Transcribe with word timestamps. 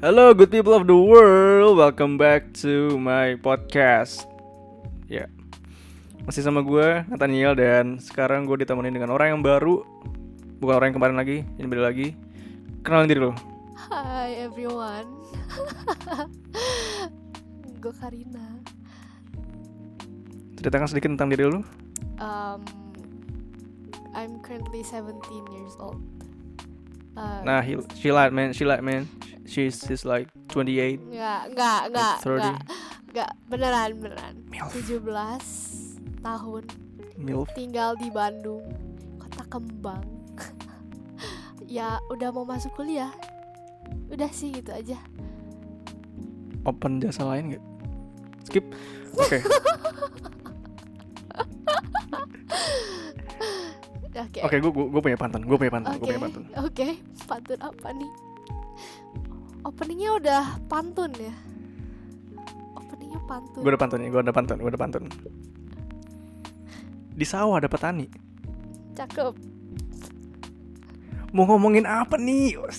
Hello, 0.00 0.32
good 0.32 0.48
people 0.48 0.72
of 0.72 0.88
the 0.88 0.96
world. 0.96 1.76
Welcome 1.76 2.16
back 2.16 2.56
to 2.64 2.96
my 2.96 3.36
podcast. 3.36 4.24
Ya, 5.04 5.28
masih 6.24 6.40
sama 6.40 6.64
gue 6.64 7.04
Nathaniel 7.10 7.52
dan 7.52 8.00
sekarang 8.00 8.48
gue 8.48 8.64
ditemenin 8.64 8.96
dengan 8.96 9.12
orang 9.12 9.36
yang 9.36 9.42
baru, 9.44 9.84
bukan 10.56 10.74
orang 10.76 10.88
yang 10.92 10.96
kemarin 10.96 11.16
lagi, 11.20 11.38
ini 11.60 11.66
beda 11.68 11.84
lagi. 11.84 12.16
Kenalin 12.80 13.12
diri 13.12 13.20
lo. 13.20 13.32
Hi 13.90 14.38
everyone 14.38 15.08
Gue 17.82 17.90
Karina 17.96 18.60
Ceritakan 20.54 20.86
sedikit 20.86 21.10
tentang 21.16 21.32
diri 21.32 21.48
lo. 21.48 21.64
um, 22.22 22.60
I'm 24.14 24.38
currently 24.44 24.84
17 24.86 25.16
years 25.50 25.74
old 25.80 25.98
uh, 27.18 27.42
Nah, 27.42 27.64
he, 27.66 27.74
she 27.98 28.14
like 28.14 28.30
man, 28.30 28.54
she 28.54 28.62
like 28.62 28.84
man. 28.84 29.10
She's 29.50 29.82
she's 29.82 30.06
like 30.06 30.30
28. 30.54 31.10
Enggak, 31.10 31.40
enggak, 31.50 31.80
enggak, 31.90 32.14
30. 32.22 32.30
enggak 32.38 32.58
Enggak, 33.10 33.30
beneran, 33.50 33.90
beneran 33.98 34.34
Milf. 34.46 34.70
17 34.78 36.22
tahun 36.22 36.62
Milf. 37.18 37.50
Tinggal 37.58 37.98
di 37.98 38.14
Bandung 38.14 38.62
Kota 39.18 39.42
Kembang 39.50 40.06
Ya 41.66 41.98
udah 42.14 42.30
mau 42.30 42.46
masuk 42.46 42.70
kuliah 42.78 43.10
Udah 44.06 44.30
sih 44.30 44.54
gitu 44.54 44.70
aja 44.70 45.02
Open 46.62 47.02
jasa 47.02 47.26
lain 47.26 47.56
nggak? 47.56 47.64
Skip. 48.46 48.64
Oke. 49.18 49.38
Oke 54.20 54.42
Oke, 54.44 54.56
gue 54.60 54.68
gue 54.68 55.00
punya 55.00 55.16
pantun. 55.16 55.42
Gue 55.48 55.56
punya 55.56 55.72
pantun. 55.72 55.96
Gue 55.96 56.04
Oke, 56.04 56.10
punya 56.12 56.20
pantun. 56.20 56.44
oke, 56.60 56.88
pantun 57.24 57.58
apa 57.64 57.88
nih? 57.96 58.10
Openingnya 59.80 60.12
udah 60.12 60.60
pantun 60.68 61.08
ya? 61.16 61.32
Openingnya 62.76 63.16
pantun. 63.24 63.58
Gue 63.58 63.70
ada 63.70 63.80
pantun 63.80 63.96
nih. 63.96 64.12
Gue 64.12 64.20
ada 64.20 64.28
pantun. 64.30 64.60
Gue 64.60 64.68
ada 64.68 64.76
pantun. 64.76 65.08
Di 67.10 67.24
sawah 67.24 67.56
ada 67.56 67.64
petani. 67.64 68.04
Cakep. 68.92 69.32
Mau 71.32 71.42
ngomongin 71.46 71.82
apa 71.82 72.14
nih? 72.14 72.54
Us. 72.60 72.78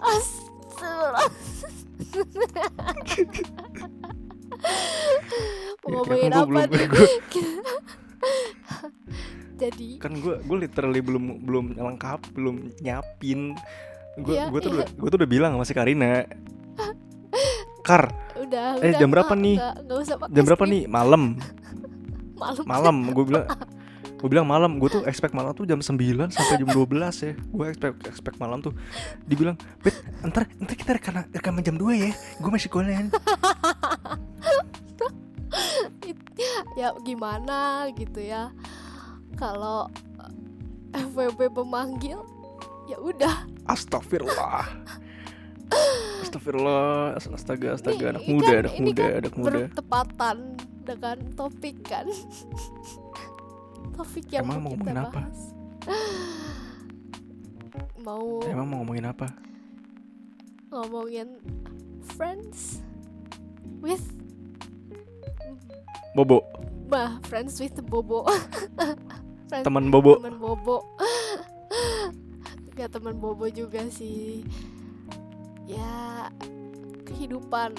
Astagfirullah. 0.00 1.28
Mau 5.84 5.84
Ya, 5.84 5.92
ngomongin 5.94 6.24
kan 6.24 6.32
gua 6.32 6.40
apa 6.40 6.48
belum- 6.48 6.72
nih? 6.72 6.88
gua- 6.88 7.12
Jadi, 9.54 9.98
kan 9.98 10.12
gue 10.14 10.34
gue 10.40 10.56
literally 10.58 10.98
belum 10.98 11.40
belum 11.40 11.64
lengkap 11.76 12.20
belum 12.32 12.74
nyapin 12.80 13.54
gue 14.16 14.32
Iya, 14.32 14.46
gue 14.46 14.60
tuh 14.60 14.70
iya. 14.70 14.76
udah 14.76 14.86
gue 14.88 15.08
tuh 15.08 15.18
udah 15.18 15.30
bilang 15.30 15.52
sama 15.52 15.64
si 15.64 15.72
Karina. 15.72 16.22
Kar 17.86 18.08
udah, 18.36 18.78
Eh, 18.78 18.88
udah, 18.88 18.98
jam 18.98 19.08
berapa 19.08 19.34
nih? 19.34 19.56
nggak- 19.56 19.76
nggak 19.84 19.98
usah 20.00 20.16
pakai 20.16 20.32
jam 20.32 20.44
berapa 20.44 20.64
nih? 20.64 20.82
Malam. 20.86 21.22
Malam. 22.34 22.64
malam 22.66 22.96
gue 23.10 23.24
bilang 23.24 23.46
gue 24.18 24.28
bilang 24.28 24.44
malam. 24.44 24.70
Gue 24.76 24.90
tuh 24.90 25.02
expect 25.04 25.32
malam 25.32 25.52
tuh 25.52 25.64
jam 25.64 25.78
9 25.78 25.94
sampai 26.28 26.54
jam 26.56 26.68
12 26.68 26.90
ya. 27.20 27.32
Gue 27.46 27.64
expect 27.68 27.96
expect 28.04 28.36
malam 28.36 28.58
tuh. 28.58 28.72
Dibilang 29.22 29.54
bet 29.80 29.94
ntar 30.22 30.46
ntar 30.56 30.74
kita 30.74 30.90
rekaman 30.94 31.30
rekaman 31.30 31.60
jam 31.60 31.74
2 31.74 31.94
ya. 31.94 32.10
Gue 32.36 32.50
masih 32.50 32.68
kuliah. 32.68 33.06
Ya 36.74 36.90
gimana 37.00 37.86
gitu 37.92 38.18
ya. 38.18 38.50
Kalau 39.34 39.86
FWB 40.90 41.50
memanggil 41.54 42.18
ya 42.84 42.96
udah. 42.98 43.48
Astagfirullah. 43.64 44.64
Astagfirullah 46.20 47.16
astaga 47.16 47.74
astaga 47.74 47.96
Ini- 47.98 48.10
anak 48.12 48.22
ini 48.22 48.30
muda 48.30 48.46
kan- 48.46 48.60
anak 48.60 48.74
muda 48.76 49.02
kan 49.02 49.18
anak 49.18 49.34
muda. 49.34 49.50
bertepatan 49.64 50.36
dengan 50.84 51.16
topik 51.32 51.76
kan? 51.82 52.06
Topik 53.94 54.26
yang 54.28 54.44
Emang 54.44 54.60
mau 54.60 54.70
ngomongin 54.74 54.98
apa? 54.98 55.10
bahas. 55.14 55.40
Mau 58.04 58.24
emang 58.44 58.66
mau 58.68 58.76
ngomongin 58.82 59.06
apa? 59.06 59.26
Ngomongin 60.68 61.28
friends 62.12 62.84
with 63.80 64.02
bobo. 66.12 66.44
Bah 66.84 67.16
friends 67.24 67.56
with 67.56 67.74
bobo. 67.86 68.26
Friends 69.44 69.64
teman 69.64 69.88
bobo. 69.88 70.16
teman 70.18 70.36
bobo 70.40 70.76
Gak 72.74 72.90
teman 72.90 73.14
bobo 73.22 73.46
juga 73.46 73.86
sih 73.86 74.42
ya 75.64 76.28
kehidupan 77.08 77.72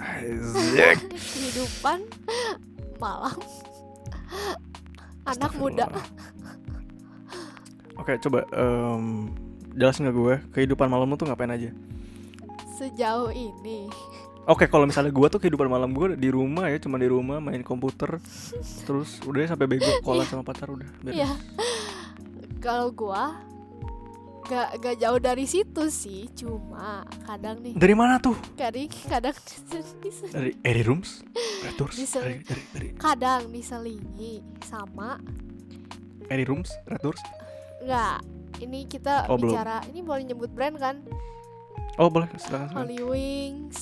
kehidupan 1.08 1.98
malam 3.00 3.36
anak 5.24 5.52
muda. 5.56 5.86
Oke, 8.00 8.16
coba 8.16 8.48
em, 8.56 9.28
jelasin 9.76 10.08
ke 10.08 10.12
gue 10.12 10.34
kehidupan 10.56 10.88
malam 10.88 11.08
lu 11.08 11.16
tuh 11.20 11.28
ngapain 11.28 11.52
aja. 11.52 11.70
sejauh 12.80 13.28
ini 13.28 13.92
Oke, 14.48 14.64
kalau 14.66 14.88
misalnya 14.88 15.12
gue 15.12 15.26
tuh 15.28 15.36
kehidupan 15.36 15.68
malam 15.68 15.92
gue 15.92 16.16
di 16.16 16.32
rumah 16.32 16.72
ya, 16.72 16.80
cuma 16.80 16.96
di 16.96 17.06
rumah 17.06 17.38
main 17.44 17.60
komputer, 17.60 18.18
terus 18.88 19.20
udah 19.28 19.52
sampai 19.52 19.68
bego 19.68 19.86
kolan 20.00 20.24
sama 20.26 20.40
pacar 20.40 20.72
udah. 20.72 20.88
beres. 21.04 21.22
Iya. 21.22 21.30
Kalau 22.60 22.92
gua 22.92 23.40
gak 24.42 24.78
gak 24.78 24.96
jauh 24.98 25.16
dari 25.16 25.46
situ 25.46 25.86
sih 25.88 26.26
cuma 26.34 27.02
kadang 27.22 27.60
nih 27.60 27.72
Dari 27.72 27.94
mana 27.94 28.18
tuh? 28.18 28.34
kadang 28.52 28.90
kadang 29.06 29.36
Dari 30.34 30.52
Eri 30.60 30.82
Rooms, 30.82 31.22
Returs, 31.62 31.94
Bisa. 31.94 32.18
dari, 32.18 32.42
dari, 32.42 32.62
dari 32.70 32.88
kadang 32.94 33.46
diselingi 33.48 34.38
sama 34.60 35.16
Eri 36.26 36.42
Rooms, 36.42 36.70
Returs. 36.84 37.22
nggak 37.80 38.16
ini 38.60 38.84
kita 38.84 39.24
Oh, 39.24 39.34
belum. 39.34 39.54
bicara 39.54 39.80
ini 39.86 40.00
boleh 40.00 40.24
nyebut 40.24 40.50
brand 40.50 40.76
kan 40.76 40.96
Oh 41.96 42.08
boleh, 42.08 42.26
silakan. 42.32 42.68
silakan. 42.68 42.74
Holy 42.76 43.00
Wings 43.00 43.78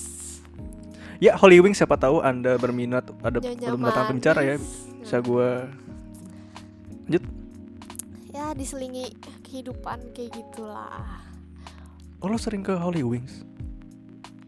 Ya 1.19 1.35
Holy 1.35 1.59
Wings 1.59 1.77
siapa 1.77 1.97
tahu 1.97 2.21
anda 2.21 2.55
berminat 2.55 3.11
ada 3.19 3.43
belum 3.43 3.83
datang 3.83 4.05
pembicara 4.07 4.45
ya, 4.45 4.55
bisa 5.01 5.19
gue 5.19 5.49
diselingi 8.59 9.15
kehidupan 9.47 10.11
kayak 10.13 10.35
gitulah 10.35 11.23
Oh 12.19 12.27
lo 12.27 12.35
sering 12.35 12.67
ke 12.67 12.75
Holy 12.75 13.07
Wings? 13.07 13.47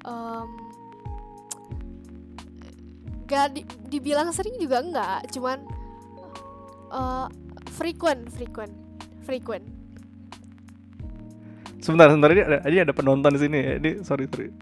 Em, 0.03 0.51
gak 3.31 3.55
di- 3.55 3.63
dibilang 3.87 4.35
sering 4.35 4.59
juga 4.59 4.83
enggak 4.83 5.31
cuman 5.31 5.63
eh 6.91 7.31
frequent 7.71 8.27
frequent 8.35 8.75
frequent 9.23 9.63
Sebentar, 11.81 12.13
sebentar 12.13 12.29
ini 12.37 12.45
ada, 12.45 12.61
ini 12.69 12.85
ada 12.85 12.93
penonton 12.93 13.33
di 13.33 13.41
sini 13.41 13.57
ya. 13.57 13.81
Ini 13.81 14.05
sorry 14.05 14.29
sorry. 14.29 14.53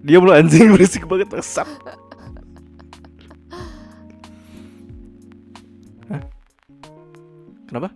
Dia 0.00 0.16
belum 0.16 0.32
anjing 0.32 0.72
berisik 0.72 1.04
banget 1.04 1.28
besar. 1.28 1.68
Hah? 6.08 6.24
Kenapa? 7.68 7.92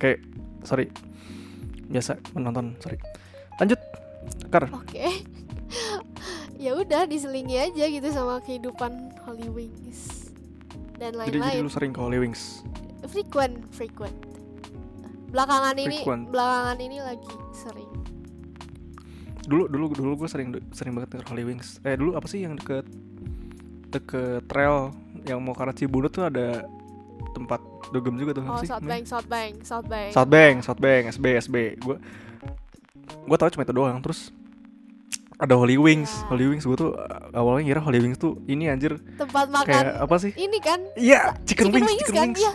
Oke, 0.00 0.16
sorry. 0.64 0.88
Biasa 1.92 2.16
menonton, 2.32 2.72
sorry. 2.80 2.96
Lanjut, 3.60 3.76
Kar. 4.50 4.66
oke 4.72 5.06
ya 6.64 6.74
udah 6.74 7.06
diselingi 7.06 7.56
aja 7.56 7.84
gitu 7.86 8.08
sama 8.10 8.42
kehidupan 8.42 9.14
Holy 9.24 9.48
Wings 9.48 10.32
dan 10.98 11.16
Jadi 11.16 11.38
jadi 11.38 11.38
lain-lain 11.40 11.64
lu 11.64 11.72
sering 11.72 11.92
ke 11.94 12.00
Holy 12.02 12.18
Wings. 12.20 12.66
frequent 13.08 13.64
frequent 13.72 14.12
belakangan 15.30 15.78
ini 15.78 16.02
Frequent. 16.02 16.22
belakangan 16.28 16.78
ini 16.82 16.98
lagi 17.00 17.32
sering 17.54 17.90
Dulu 19.40 19.66
dulu 19.66 19.84
dulu 19.96 20.10
gue 20.24 20.28
sering 20.30 20.52
sering 20.70 20.94
banget 20.94 21.18
ke 21.18 21.26
Holy 21.26 21.42
Wings. 21.42 21.82
Eh 21.82 21.98
dulu 21.98 22.14
apa 22.14 22.28
sih 22.30 22.44
yang 22.44 22.54
deket 22.54 22.86
deket 23.90 24.46
trail 24.46 24.94
yang 25.26 25.42
mau 25.42 25.56
ke 25.56 25.62
arah 25.64 25.74
Cibunut 25.74 26.14
tuh 26.14 26.22
ada 26.22 26.62
tempat 27.34 27.58
dogem 27.90 28.14
juga 28.14 28.30
tuh 28.32 28.42
oh 28.44 28.58
sih? 28.58 28.66
South 28.66 28.82
Bank 28.82 29.04
South 29.04 29.26
Bank 29.26 29.52
South 29.60 29.86
Bank 29.86 30.10
South 30.10 30.30
Bank, 30.30 30.54
South 30.62 30.80
Bank, 30.80 31.02
SB, 31.10 31.26
SB. 31.40 31.56
Gue 31.76 31.96
gue 33.20 33.36
tau 33.36 33.48
cuma 33.48 33.62
itu 33.62 33.72
doang. 33.72 33.98
Terus 34.00 34.30
ada 35.36 35.56
Holy 35.56 35.74
Wings, 35.74 36.10
Ya. 36.10 36.26
Holy 36.28 36.46
Wings. 36.46 36.62
Gue 36.62 36.76
tuh 36.76 36.90
uh, 36.92 37.32
awalnya 37.32 37.66
ngira 37.66 37.80
Holy 37.80 37.98
Wings 37.98 38.16
tuh 38.16 38.38
ini 38.44 38.66
anjir 38.66 39.00
tempat 39.16 39.48
makan 39.48 39.66
kayak 39.66 39.94
apa 39.98 40.16
sih? 40.18 40.32
ini 40.34 40.58
kan 40.58 40.78
Iya, 40.94 41.34
chicken, 41.42 41.70
wings, 41.70 41.88
chicken 41.98 42.14
kan 42.14 42.28
wings. 42.28 42.40
Iya. 42.40 42.52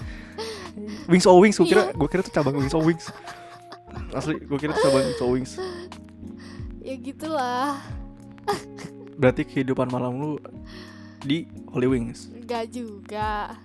Wings 1.08 1.26
all 1.26 1.40
wings. 1.40 1.56
Gue 1.56 1.68
kira, 1.68 1.84
Iya. 1.86 1.94
gue 1.94 2.08
kira 2.08 2.22
tuh 2.22 2.32
cabang 2.32 2.56
Wings 2.56 2.72
all 2.72 2.84
wings. 2.84 3.10
Asli, 4.12 4.38
gue 4.38 4.58
kira 4.58 4.72
tuh 4.72 4.84
cabang 4.84 5.04
Wings 5.04 5.20
all 5.20 5.32
wings. 5.32 5.52
ya 6.80 6.94
gitulah 6.96 7.82
Berarti 9.16 9.42
kehidupan 9.42 9.88
malam 9.88 10.14
lu 10.16 10.32
di 11.20 11.44
Holy 11.68 11.90
Wings. 11.90 12.30
enggak 12.30 12.70
juga 12.70 13.58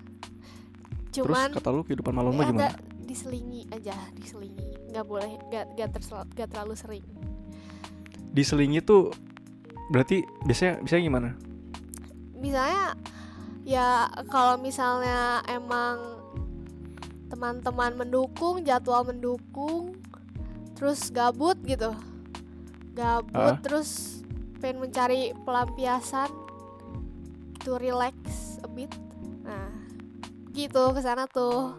Terus 1.10 1.26
cuman 1.26 1.48
kata 1.50 1.68
lu 1.74 1.82
kehidupan 1.82 2.14
malam 2.14 2.32
ya 2.38 2.46
gimana? 2.46 2.70
diselingi 3.02 3.66
aja 3.74 3.94
diselingi 4.14 4.94
nggak 4.94 5.02
boleh 5.02 5.34
nggak 5.50 5.64
nggak 5.74 6.48
terlalu 6.50 6.74
sering 6.78 7.04
Diselingi 8.30 8.78
tuh 8.78 9.10
berarti 9.90 10.22
biasanya 10.46 10.78
biasanya 10.86 11.02
gimana? 11.02 11.28
misalnya 12.38 12.94
ya 13.66 14.06
kalau 14.30 14.56
misalnya 14.56 15.42
emang 15.50 15.98
teman-teman 17.28 17.98
mendukung 17.98 18.62
jadwal 18.62 19.02
mendukung 19.04 19.98
terus 20.78 21.10
gabut 21.12 21.58
gitu 21.66 21.92
gabut 22.94 23.54
Ah. 23.54 23.60
terus 23.60 24.22
pengen 24.62 24.86
mencari 24.88 25.34
pelampiasan 25.44 26.30
to 27.60 27.76
relax 27.76 28.14
a 28.64 28.68
bit 28.70 28.88
gitu 30.52 30.82
ke 30.92 31.00
sana 31.00 31.24
tuh. 31.26 31.78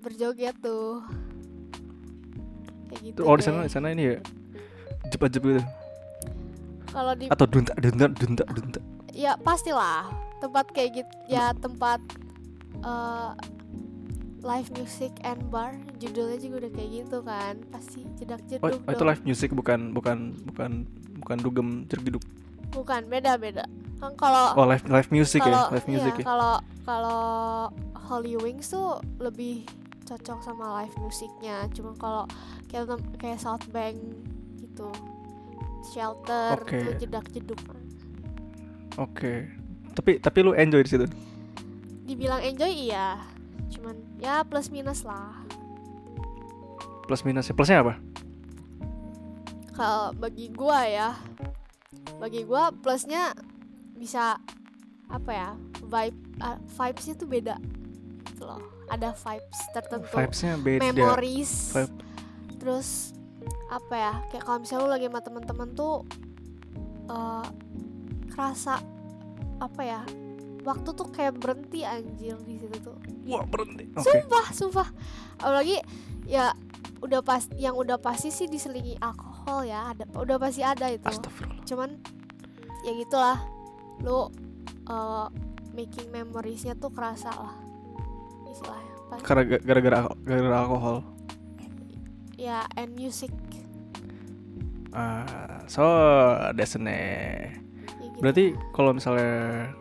Berjoget 0.00 0.56
tuh. 0.60 1.00
Kayak 2.90 3.00
gitu 3.00 3.18
Tuh, 3.20 3.24
oh 3.24 3.34
di 3.36 3.42
sana 3.44 3.64
di 3.64 3.72
sana 3.72 3.92
ini 3.92 4.16
ya? 4.16 4.18
Jep-jep 5.08 5.42
gitu? 5.42 5.62
Kalau 6.94 7.12
di 7.18 7.26
atau 7.26 7.46
dunta 7.48 7.72
dunta 7.80 8.06
dunta 8.12 8.44
dunta. 8.46 8.80
ya 9.10 9.34
pastilah. 9.40 10.08
Tempat 10.38 10.66
kayak 10.76 10.90
gitu 11.02 11.14
ya 11.26 11.56
tempat 11.56 11.98
eh, 12.84 13.30
live 14.44 14.68
music 14.76 15.08
and 15.24 15.40
bar 15.48 15.72
judulnya 15.96 16.36
juga 16.36 16.54
udah 16.64 16.70
kayak 16.76 16.90
gitu 17.02 17.18
kan. 17.24 17.54
Pasti 17.72 18.04
jedak 18.20 18.44
Oh, 18.60 18.68
jeduk 18.68 18.80
oh, 18.84 18.92
itu 18.92 19.04
live 19.08 19.22
music 19.24 19.48
bukan 19.56 19.96
bukan 19.96 20.36
bukan 20.44 20.70
bukan 21.24 21.36
dugem 21.40 21.68
jergiduk. 21.88 22.20
bukan 22.74 23.06
beda 23.08 23.38
beda. 23.40 23.64
Kan 24.02 24.12
kalau 24.18 24.52
Oh 24.58 24.66
live 24.68 24.84
live 24.90 25.08
music 25.08 25.40
kalau 25.40 25.70
ya 25.70 25.72
live 25.78 25.88
music 25.88 26.12
iya, 26.18 26.20
ya. 26.20 26.26
kalau 26.26 26.54
kalau 26.84 27.72
Holy 27.96 28.36
Wings 28.36 28.68
tuh 28.68 29.00
lebih 29.16 29.64
cocok 30.04 30.44
sama 30.44 30.84
live 30.84 30.92
musiknya 31.00 31.64
cuma 31.72 31.96
kalau 31.96 32.28
kayak 32.68 33.00
kayak 33.16 33.40
South 33.40 33.64
Bank 33.72 33.96
gitu 34.60 34.92
shelter 35.88 36.60
Oke. 36.60 36.76
tuh 36.80 36.92
jedak 37.00 37.26
jeduk 37.32 37.60
Oke. 38.94 39.50
Tapi 39.94 40.22
tapi 40.22 40.38
lu 40.46 40.54
enjoy 40.54 40.86
di 40.86 40.90
situ. 40.90 41.06
dibilang 42.04 42.38
enjoy 42.44 42.68
iya 42.68 43.16
cuman 43.72 43.96
ya 44.20 44.44
plus 44.44 44.68
minus 44.68 45.02
lah 45.08 45.32
Plus 47.08 47.20
minusnya 47.24 47.56
plusnya 47.56 47.80
apa? 47.80 47.96
kalau 49.72 50.12
bagi 50.14 50.52
gua 50.52 50.84
ya 50.86 51.10
bagi 52.20 52.44
gua 52.44 52.70
plusnya 52.70 53.32
bisa 53.96 54.38
apa 55.08 55.30
ya 55.30 55.50
vibe 55.84 56.18
uh, 56.40 56.58
vibesnya 56.74 57.14
tuh 57.14 57.28
beda 57.28 57.56
gitu 58.28 58.42
loh 58.44 58.60
ada 58.88 59.12
vibes 59.12 59.58
tertentu 59.72 60.06
Vibesnya 60.10 60.54
beda. 60.58 60.80
memories 60.82 61.72
Vibe. 61.72 61.94
terus 62.58 63.12
apa 63.68 63.94
ya 63.94 64.12
kayak 64.30 64.44
kalau 64.44 64.58
misalnya 64.60 64.84
lu 64.84 64.90
lagi 64.90 65.06
sama 65.08 65.20
temen-temen 65.20 65.68
tuh 65.72 65.94
eh 67.04 67.46
kerasa 68.32 68.80
apa 69.60 69.82
ya 69.84 70.00
waktu 70.64 70.88
tuh 70.90 71.06
kayak 71.12 71.36
berhenti 71.36 71.84
anjir 71.84 72.34
di 72.42 72.56
situ 72.56 72.76
tuh 72.80 72.96
Wah 73.28 73.44
berhenti. 73.44 73.84
Oke. 73.92 74.02
sumpah 74.02 74.46
sumpah 74.50 74.88
apalagi 75.38 75.76
ya 76.24 76.56
udah 77.04 77.20
pas 77.20 77.44
yang 77.54 77.76
udah 77.76 78.00
pasti 78.00 78.32
sih 78.32 78.48
diselingi 78.48 78.96
alkohol 78.96 79.68
ya 79.68 79.92
ada 79.92 80.08
udah 80.16 80.40
pasti 80.40 80.64
ada 80.64 80.88
itu 80.88 81.04
cuman 81.68 82.00
ya 82.80 82.92
gitulah 82.96 83.38
lu 84.00 84.32
uh, 84.86 85.26
making 85.72 86.08
memoriesnya 86.08 86.74
tuh 86.74 86.88
kerasa 86.88 87.30
lah 87.30 87.56
istilahnya 88.46 88.92
gara-gara 89.62 89.98
gara-gara 90.18 90.56
alkohol. 90.58 90.96
ya 92.34 92.66
and 92.74 92.94
music 92.94 93.30
Ah, 94.90 95.26
so 95.66 95.82
desne. 96.54 96.94
ya 96.94 97.50
gitu. 97.98 98.18
Berarti 98.22 98.44
kalau 98.70 98.94
misalnya 98.94 99.74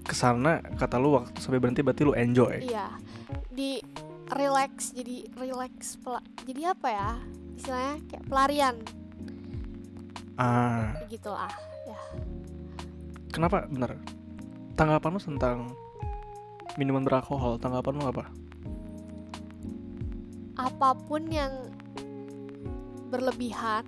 ke 0.00 0.14
sana 0.14 0.62
kata 0.78 1.02
lu 1.02 1.18
waktu 1.18 1.34
sampai 1.36 1.58
berhenti 1.58 1.82
berarti 1.82 2.02
lu 2.02 2.14
enjoy. 2.14 2.62
iya 2.62 2.94
di 3.50 3.82
relax 4.30 4.94
jadi 4.94 5.26
relax 5.34 5.98
pela- 5.98 6.22
jadi 6.46 6.78
apa 6.78 6.88
ya 6.88 7.10
istilahnya 7.56 7.94
kayak 8.06 8.24
pelarian 8.26 8.76
Ah, 10.36 10.94
gitu 11.08 11.26
lah 11.26 11.50
ya 11.84 11.98
kenapa 13.28 13.66
bener? 13.66 13.98
Tanggapan 14.76 15.10
lu 15.10 15.20
tentang 15.20 15.58
minuman 16.76 17.02
beralkohol, 17.02 17.56
tanggapan 17.56 17.94
lu 17.96 18.06
apa? 18.06 18.24
apa 20.56 20.96
pun 20.96 21.20
yang 21.28 21.52
berlebihan 23.06 23.84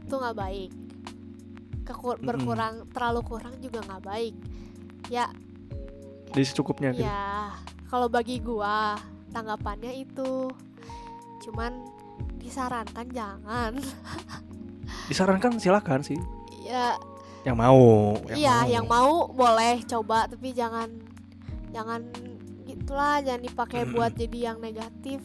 itu 0.00 0.14
nggak 0.14 0.38
baik 0.38 0.70
Kekur- 1.82 2.22
berkurang 2.22 2.86
terlalu 2.90 3.20
kurang 3.26 3.54
juga 3.58 3.82
nggak 3.82 4.02
baik 4.02 4.34
ya 5.10 5.26
Jadi 6.30 6.44
secukupnya 6.46 6.94
gitu. 6.94 7.02
ya 7.02 7.50
kalau 7.90 8.06
bagi 8.06 8.38
gua 8.38 8.94
tanggapannya 9.34 10.06
itu 10.06 10.50
cuman 11.42 11.82
disarankan 12.38 13.06
jangan 13.10 13.74
Disarankan 15.10 15.58
silakan 15.58 16.02
sih. 16.02 16.18
ya 16.62 16.94
Yang 17.46 17.56
mau, 17.56 17.82
yang 18.26 18.36
iya 18.36 18.56
mau. 18.58 18.66
yang 18.68 18.86
mau 18.86 19.12
boleh 19.30 19.78
coba 19.86 20.26
tapi 20.26 20.50
jangan 20.50 20.90
jangan 21.70 22.02
gitulah 22.64 23.22
jangan 23.22 23.38
dipakai 23.40 23.86
buat 23.86 24.10
jadi 24.12 24.50
yang 24.50 24.58
negatif 24.58 25.22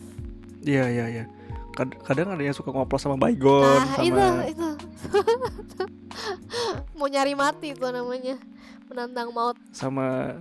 Iya, 0.62 0.86
iya, 0.88 1.06
iya. 1.10 1.26
Kad- 1.72 1.98
Kadang 2.00 2.30
ada 2.30 2.44
yang 2.44 2.54
suka 2.54 2.70
ngoplos 2.70 3.02
sama 3.02 3.18
baygon 3.18 3.66
nah 3.66 3.98
sama 3.98 4.46
itu 4.46 4.54
itu 4.54 4.70
mau 6.98 7.08
nyari 7.08 7.34
mati 7.34 7.74
itu 7.74 7.82
namanya 7.84 8.38
menantang 8.86 9.32
maut 9.32 9.58
sama 9.72 10.38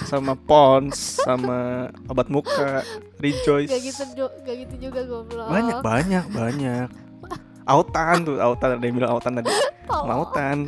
sama 0.00 0.32
Pons, 0.34 0.96
sama 1.20 1.90
obat 2.06 2.26
muka, 2.26 2.80
Rejoice. 3.18 3.68
gak 3.68 3.82
gitu 3.84 4.02
gak 4.16 4.56
gitu 4.56 4.88
juga 4.88 5.04
goblok 5.04 5.46
Banyak, 5.46 5.76
banyak, 5.78 6.24
banyak. 6.30 6.88
Autan 7.68 8.24
tuh, 8.24 8.40
autan 8.40 8.78
ada 8.78 8.82
yang 8.82 8.96
bilang 8.96 9.12
autan 9.12 9.36
tadi. 9.36 9.50
Tolong. 9.84 10.06
Mautan. 10.08 10.58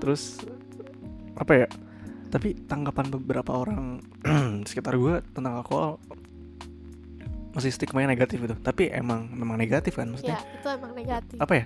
Terus 0.00 0.42
apa 1.36 1.52
ya? 1.64 1.68
Tapi 2.30 2.54
tanggapan 2.66 3.06
beberapa 3.10 3.54
orang 3.54 4.02
sekitar 4.68 4.98
gue 4.98 5.22
tentang 5.32 5.62
alkohol 5.62 6.02
masih 7.56 7.72
stigma 7.72 8.04
negatif 8.04 8.42
itu. 8.44 8.54
Tapi 8.60 8.92
emang 8.92 9.32
memang 9.32 9.56
negatif 9.56 9.96
kan 9.96 10.06
ya 10.06 10.12
maksudnya? 10.12 10.38
itu 10.44 10.68
emang 10.68 10.92
negatif 10.92 11.36
Apa 11.40 11.52
ya? 11.56 11.64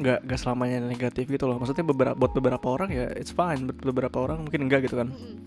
Nggak 0.00 0.18
nggak 0.28 0.38
selamanya 0.38 0.78
negatif 0.84 1.24
gitu 1.28 1.48
loh. 1.48 1.56
Maksudnya 1.56 1.84
beberapa 1.86 2.16
buat 2.16 2.32
beberapa 2.36 2.66
orang 2.68 2.90
ya 2.92 3.08
it's 3.16 3.32
fine. 3.32 3.64
Buat 3.70 3.80
beberapa 3.80 4.16
orang 4.20 4.44
mungkin 4.44 4.68
enggak 4.68 4.84
gitu 4.90 5.00
kan. 5.00 5.08
Mm-mm. 5.10 5.38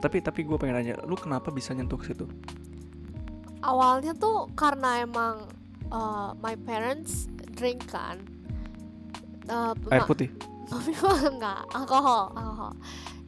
Tapi 0.00 0.20
tapi 0.20 0.44
gue 0.44 0.56
pengen 0.60 0.76
nanya, 0.76 1.00
lu 1.08 1.16
kenapa 1.16 1.48
bisa 1.48 1.72
nyentuh 1.72 1.96
ke 1.96 2.12
situ? 2.12 2.28
awalnya 3.64 4.12
tuh 4.12 4.52
karena 4.52 5.00
emang 5.00 5.48
uh, 5.94 6.34
my 6.36 6.58
parents 6.58 7.30
drink 7.52 7.86
kan 7.86 8.18
uh, 9.46 9.72
Air 9.88 10.02
putih. 10.04 10.28
mami 10.70 10.92
enggak 11.24 11.62
alkohol 11.70 12.32
alkohol 12.32 12.72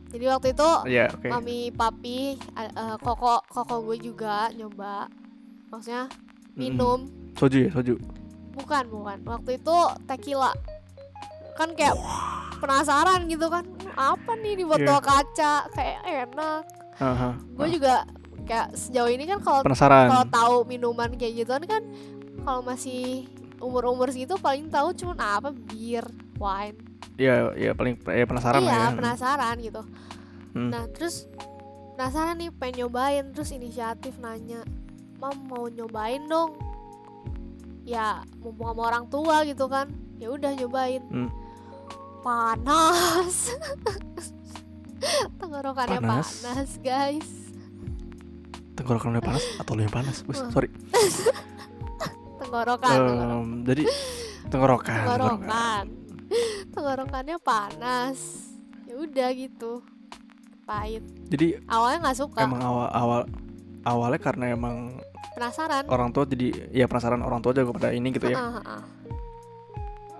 jadi 0.06 0.24
waktu 0.30 0.48
itu 0.50 0.70
Iya, 0.88 1.04
oke. 1.10 1.28
mami 1.28 1.58
papi 1.70 2.18
uh, 2.56 2.96
koko 2.96 3.38
koko 3.46 3.74
gue 3.84 3.96
juga 4.02 4.48
nyoba 4.50 5.06
maksudnya 5.68 6.10
minum 6.52 7.06
Soju 7.36 7.68
ya, 7.68 7.70
soju. 7.70 8.00
bukan 8.50 8.88
bukan 8.88 9.18
waktu 9.22 9.60
itu 9.60 9.76
tequila 10.04 10.56
kan 11.52 11.72
kayak 11.72 11.92
penasaran 12.56 13.28
gitu 13.28 13.46
kan 13.46 13.64
apa 13.92 14.32
nih 14.36 14.56
di 14.56 14.64
botol 14.64 14.96
Iya. 14.96 15.00
kaca 15.02 15.54
kayak 15.70 16.00
enak 16.04 16.62
Aha. 16.96 17.36
gue 17.36 17.68
juga 17.70 18.08
kayak 18.46 18.72
sejauh 18.72 19.10
ini 19.10 19.28
kan 19.28 19.38
kalau 19.38 19.60
kalau 19.60 20.24
tahu 20.26 20.54
minuman 20.64 21.12
kayak 21.12 21.44
gituan 21.44 21.60
kan 21.62 21.82
kalau 22.46 22.62
masih 22.62 23.26
umur-umur 23.58 24.06
segitu 24.08 24.38
paling 24.38 24.70
tahu 24.70 24.94
cuman 24.94 25.18
apa 25.18 25.50
bir 25.50 26.06
wine 26.36 26.78
Iya, 27.16 27.56
iya 27.56 27.72
paling 27.72 27.96
ya 28.04 28.22
penasaran 28.24 28.60
iya 28.60 28.68
lah 28.68 28.78
ya. 28.86 28.94
penasaran 28.94 29.56
gitu 29.58 29.82
Hmm. 30.52 30.70
nah 30.70 30.88
terus 30.88 31.28
penasaran 31.92 32.38
nih 32.38 32.48
pengen 32.50 32.86
nyobain 32.86 33.28
terus 33.28 33.50
inisiatif 33.50 34.16
nanya 34.16 34.64
mam 35.16 35.36
mau 35.44 35.66
nyobain 35.66 36.24
dong 36.24 36.56
ya 37.82 38.20
mumpung 38.38 38.64
sama 38.66 38.82
orang 38.86 39.04
tua 39.06 39.44
gitu 39.44 39.66
kan 39.66 39.84
ya 40.14 40.28
udah 40.28 40.52
nyobain 40.54 41.04
Hmm. 41.06 41.28
panas 42.20 43.52
tenggorokannya 45.38 46.00
Panas? 46.00 46.40
panas 46.40 46.72
guys 46.78 47.28
Tenggorokan 48.72 49.08
lu 49.08 49.16
yang 49.16 49.24
panas 49.26 49.44
atau 49.56 49.72
lu 49.72 49.82
yang 49.82 49.94
panas? 49.94 50.20
Wah. 50.22 50.52
sorry. 50.52 50.68
tenggorokan 52.46 52.94
tenggorokan. 52.94 53.28
Em, 53.42 53.48
jadi 53.66 53.84
tenggorokan. 54.46 54.96
tenggorokan. 55.02 55.84
tenggorokannya 56.70 57.36
panas. 57.42 58.18
Ya 58.86 58.94
udah 58.96 59.28
gitu. 59.34 59.82
Pahit. 60.66 61.02
Jadi 61.30 61.58
awalnya 61.66 62.10
nggak 62.10 62.18
suka. 62.18 62.40
emang 62.46 62.62
awal 62.62 62.86
awal 62.90 63.20
awalnya 63.86 64.20
karena 64.22 64.44
emang 64.54 64.98
penasaran. 65.34 65.86
orang 65.86 66.10
tua 66.10 66.26
jadi 66.26 66.70
ya 66.74 66.90
penasaran 66.90 67.22
orang 67.22 67.38
tua 67.42 67.54
juga 67.54 67.74
pada 67.74 67.90
ini 67.94 68.10
gitu 68.14 68.30
ya. 68.30 68.38
Heeh, 68.38 68.52
heeh. 68.62 68.82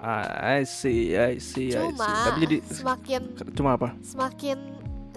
Ah, 0.06 0.62
I 0.62 0.62
see 0.62 1.18
I 1.18 1.42
see 1.42 1.74
I 1.74 1.90
cuma 1.90 2.06
see. 2.06 2.24
Tapi 2.30 2.38
jadi 2.46 2.56
semakin 2.62 3.22
cuma 3.58 3.70
apa? 3.74 3.88
semakin 4.06 4.58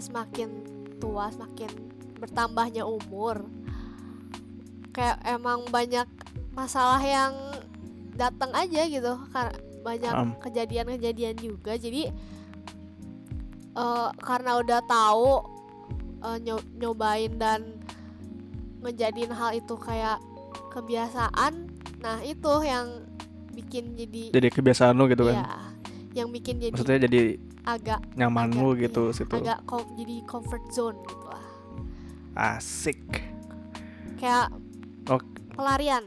semakin 0.01 0.49
tua 0.97 1.29
semakin 1.29 1.69
bertambahnya 2.17 2.83
umur 2.83 3.45
kayak 4.91 5.21
emang 5.29 5.63
banyak 5.69 6.07
masalah 6.59 6.99
yang 6.99 7.31
datang 8.13 8.51
aja 8.51 8.83
gitu 8.83 9.15
karena 9.31 9.55
banyak 9.79 10.13
kejadian-kejadian 10.41 11.39
juga. 11.39 11.73
Jadi 11.73 12.11
eh, 13.73 14.09
karena 14.19 14.59
udah 14.59 14.81
tahu 14.83 15.29
nyo- 16.43 16.67
nyobain 16.75 17.31
dan 17.33 17.79
ngejadiin 18.79 19.31
hal 19.31 19.55
itu 19.55 19.75
kayak 19.75 20.19
kebiasaan 20.69 21.67
nah 21.99 22.19
itu 22.19 22.53
yang 22.63 23.03
bikin 23.51 23.91
jadi 23.91 24.31
jadi 24.31 24.47
kebiasaan 24.49 24.95
lu 24.95 25.07
gitu 25.07 25.27
kan? 25.27 25.35
Ya 25.35 25.47
yang 26.15 26.31
bikin 26.31 26.59
jadi 26.59 26.71
maksudnya 26.71 26.99
jadi 27.07 27.21
agak 27.63 27.99
nyaman 28.15 28.49
agak- 28.49 28.57
lu 28.57 28.69
gitu 28.75 29.03
iya, 29.05 29.15
situ. 29.15 29.35
agak 29.35 29.59
kom- 29.63 29.91
jadi 29.95 30.15
comfort 30.25 30.63
zone 30.71 30.95
gitu 31.03 31.25
lah. 31.27 31.43
Asik. 32.55 32.99
Kayak 34.15 34.47
Ok. 35.05 35.23
pelarian 35.53 36.03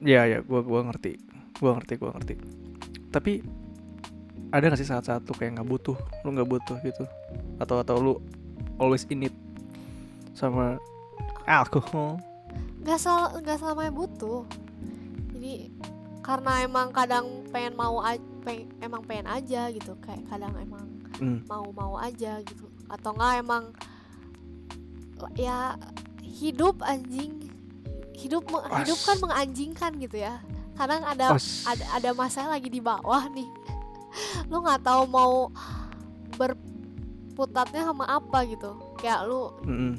ya 0.00 0.24
ya 0.24 0.38
gua 0.42 0.60
gua 0.62 0.80
ngerti. 0.84 1.18
Gua 1.58 1.76
ngerti 1.76 1.94
gua 1.96 2.10
ngerti. 2.14 2.34
Tapi 3.08 3.32
ada 4.48 4.72
gak 4.72 4.80
sih 4.80 4.88
saat-saat 4.88 5.28
tuh 5.28 5.36
kayak 5.36 5.60
nggak 5.60 5.68
butuh 5.68 5.96
lu 6.24 6.32
nggak 6.32 6.48
butuh 6.48 6.76
gitu? 6.80 7.04
Atau 7.60 7.80
atau 7.80 7.96
lu 8.00 8.14
always 8.78 9.04
in 9.10 9.28
it 9.28 9.34
sama 10.32 10.78
alkohol? 11.44 12.16
Nggak 12.80 12.98
sel 12.98 13.42
nggak 13.42 13.58
selamanya 13.58 13.92
butuh. 13.92 14.46
Jadi 15.34 15.72
karena 16.24 16.64
emang 16.64 16.92
kadang 16.92 17.44
pengen 17.48 17.72
mau 17.74 18.00
peng- 18.44 18.68
emang 18.80 19.02
pengen 19.04 19.28
aja 19.28 19.68
gitu. 19.68 19.96
Kayak 20.00 20.24
kadang 20.28 20.52
emang 20.56 20.84
Hmm. 21.18 21.42
mau 21.50 21.66
mau 21.74 21.98
aja 21.98 22.38
gitu. 22.40 22.70
Atau 22.86 23.12
enggak 23.12 23.42
emang 23.42 23.64
ya 25.34 25.74
hidup 26.22 26.78
anjing 26.86 27.47
hidup 28.18 28.50
hidup 28.50 28.98
kan 29.06 29.16
menganjingkan 29.22 29.92
gitu 30.02 30.18
ya. 30.18 30.42
Kadang 30.74 31.06
ada 31.06 31.38
ada 31.66 31.84
ada 31.94 32.10
masa 32.14 32.50
lagi 32.50 32.66
di 32.66 32.82
bawah 32.82 33.30
nih. 33.30 33.46
Lu 34.50 34.58
nggak 34.58 34.82
tahu 34.82 35.06
mau 35.06 35.46
berputatnya 36.34 37.86
sama 37.86 38.04
apa 38.10 38.42
gitu. 38.46 38.74
Kayak 38.98 39.30
lu 39.30 39.54
Mm-mm. 39.62 39.92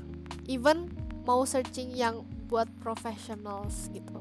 even 0.52 0.92
mau 1.24 1.48
searching 1.48 1.96
yang 1.96 2.28
buat 2.52 2.68
professionals 2.84 3.88
gitu. 3.96 4.20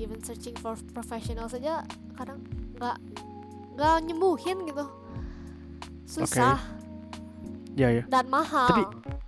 Even 0.00 0.24
searching 0.24 0.56
for 0.56 0.76
professionals 0.96 1.52
saja 1.52 1.84
kadang 2.16 2.40
nggak 2.80 2.96
nggak 3.76 3.96
nyembuhin 4.08 4.64
gitu. 4.64 4.88
Susah. 6.08 6.60
Ya 7.76 7.88
ya. 7.92 8.04
Dan 8.08 8.28
mahal. 8.28 8.68
Tapi- 8.68 9.20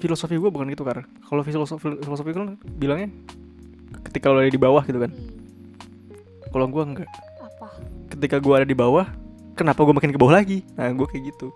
filosofi 0.00 0.36
gua 0.40 0.50
bukan 0.52 0.72
gitu 0.72 0.84
kan 0.86 1.04
kalau 1.28 1.44
filosofi 1.44 2.00
filosofi 2.00 2.30
kan 2.32 2.56
bilangnya 2.78 3.12
ketika 4.10 4.30
lu 4.30 4.42
ada 4.42 4.50
di 4.50 4.60
bawah 4.60 4.82
gitu 4.86 4.98
kan. 5.02 5.10
Hmm, 5.10 6.50
kalau 6.50 6.66
gua 6.70 6.82
enggak. 6.86 7.10
Apa? 7.42 7.68
Ketika 8.10 8.36
gua 8.42 8.62
ada 8.62 8.66
di 8.68 8.76
bawah 8.76 9.06
kenapa 9.54 9.82
gua 9.82 9.94
makin 9.96 10.14
ke 10.14 10.18
bawah 10.18 10.34
lagi? 10.34 10.62
Nah 10.74 10.90
gua 10.94 11.06
kayak 11.10 11.34
gitu. 11.34 11.52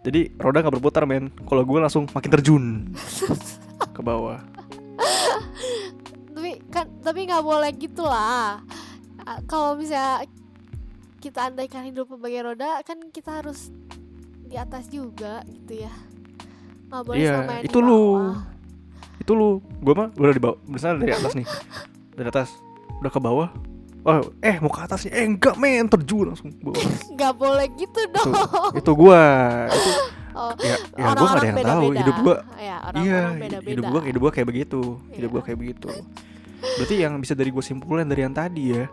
Jadi 0.00 0.32
roda 0.40 0.64
nggak 0.64 0.80
berputar 0.80 1.04
men. 1.04 1.28
Kalau 1.44 1.62
gua 1.64 1.84
langsung 1.84 2.08
makin 2.12 2.30
terjun 2.32 2.64
ke 3.96 4.00
bawah. 4.00 4.40
Tapi 6.32 6.50
kan 6.72 6.88
tapi 7.04 7.28
nggak 7.28 7.44
boleh 7.44 7.70
gitu 7.76 8.04
lah. 8.04 8.64
Ah, 9.28 9.38
kalau 9.44 9.76
misalnya 9.76 10.24
kita 11.20 11.52
andaikan 11.52 11.84
hidup 11.84 12.08
sebagai 12.08 12.40
roda 12.48 12.80
kan 12.80 12.96
kita 13.12 13.44
harus 13.44 13.68
di 14.48 14.56
atas 14.56 14.88
juga 14.88 15.44
gitu 15.46 15.84
ya 15.84 15.92
nggak 16.90 17.02
boleh 17.02 17.18
Iya, 17.18 17.36
di 17.56 17.66
itu 17.66 17.78
lu. 17.78 18.02
itu 19.16 19.32
lu. 19.32 19.50
Gua 19.78 19.94
mah 19.96 20.08
udah 20.12 20.32
di 20.32 20.42
bawah 20.42 20.58
misalnya 20.64 20.96
dari 21.00 21.12
atas 21.14 21.32
nih. 21.32 21.46
Dari 22.12 22.28
atas. 22.28 22.48
Udah 22.98 23.08
ke 23.08 23.20
bawah. 23.20 23.48
Oh 24.00 24.16
eh 24.40 24.56
mau 24.58 24.68
ke 24.68 24.80
atas 24.80 25.04
nih. 25.04 25.12
Eh 25.12 25.24
enggak 25.24 25.54
men. 25.54 25.86
Terjun 25.86 26.26
langsung 26.28 26.50
bawah. 26.58 26.80
Nggak 27.14 27.32
boleh 27.32 27.66
gitu 27.74 27.94
itu 27.96 28.10
dong. 28.10 28.32
itu 28.74 28.90
gua. 28.92 29.22
Itu 29.68 29.90
Oh, 30.30 30.54
ya 30.56 30.78
ya 30.94 31.10
gua 31.12 31.26
gak 31.28 31.36
ada 31.36 31.48
yang 31.48 31.58
tahu. 31.58 31.82
beda-beda. 31.84 32.00
hidup 32.00 32.16
gua 32.20 32.36
ya, 32.54 32.76
iya 32.96 33.20
beda-beda. 33.34 33.66
hidup 33.66 33.84
gua 33.84 34.00
hidup 34.00 34.20
gua 34.20 34.32
kayak 34.32 34.48
begitu. 34.48 34.80
Hidup 35.10 35.26
Iya. 35.26 35.26
gua 35.28 35.42
kayak 35.42 35.58
begitu. 35.58 35.88
Berarti 36.60 36.94
yang 36.96 37.12
bisa 37.18 37.32
dari 37.32 37.50
gue 37.50 37.64
simpulin 37.64 38.04
dari 38.04 38.20
yang 38.20 38.30
tadi 38.30 38.64
ya 38.70 38.84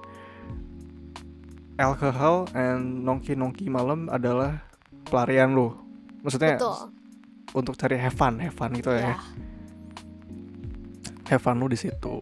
alkohol 1.78 2.50
and 2.54 3.04
nongki 3.04 3.34
nongki 3.34 3.68
malam 3.68 4.10
adalah 4.10 4.64
pelarian 5.06 5.52
lo 5.52 5.78
maksudnya 6.20 6.58
Betul. 6.58 6.90
Untuk 7.58 7.74
cari 7.74 7.98
have 7.98 8.14
fun 8.14 8.38
have 8.38 8.54
fun 8.54 8.72
gitu 8.72 8.94
ya 8.94 9.12
Ya. 9.12 9.16
have 11.28 11.42
fun 11.42 11.58
lu 11.58 11.68
di 11.68 11.76
situ 11.76 12.22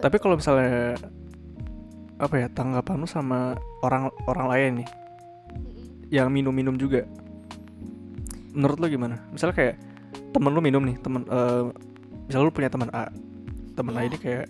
tapi 0.00 0.16
kalau 0.18 0.34
misalnya 0.34 0.96
apa 2.16 2.34
ya 2.34 2.48
tanggapan 2.48 2.96
lu 2.96 3.06
sama 3.06 3.54
orang 3.82 4.08
orang 4.24 4.46
lain 4.48 4.70
nih 4.82 4.88
yang 6.10 6.30
minum-minum 6.30 6.74
juga 6.74 7.04
menurut 8.54 8.78
lu 8.78 8.86
gimana 8.88 9.18
misalnya 9.30 9.54
kayak 9.54 9.76
temen 10.30 10.50
lu 10.50 10.62
minum 10.62 10.82
nih 10.82 10.96
temen 10.98 11.22
eh 11.26 11.62
misalnya 12.26 12.46
lu 12.46 12.54
punya 12.54 12.70
teman 12.70 12.90
A 12.90 13.10
temen 13.74 13.94
A 13.94 14.00
Iya. 14.02 14.08
ini 14.08 14.18
kayak 14.18 14.46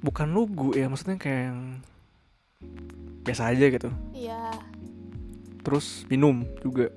bukan 0.00 0.28
lugu 0.30 0.70
ya 0.72 0.86
maksudnya 0.86 1.18
kayak 1.18 1.50
yang 1.50 1.60
biasa 3.26 3.50
aja 3.50 3.66
gitu 3.66 3.90
Iya. 4.14 4.38
terus 5.66 6.06
minum 6.06 6.46
juga. 6.62 6.94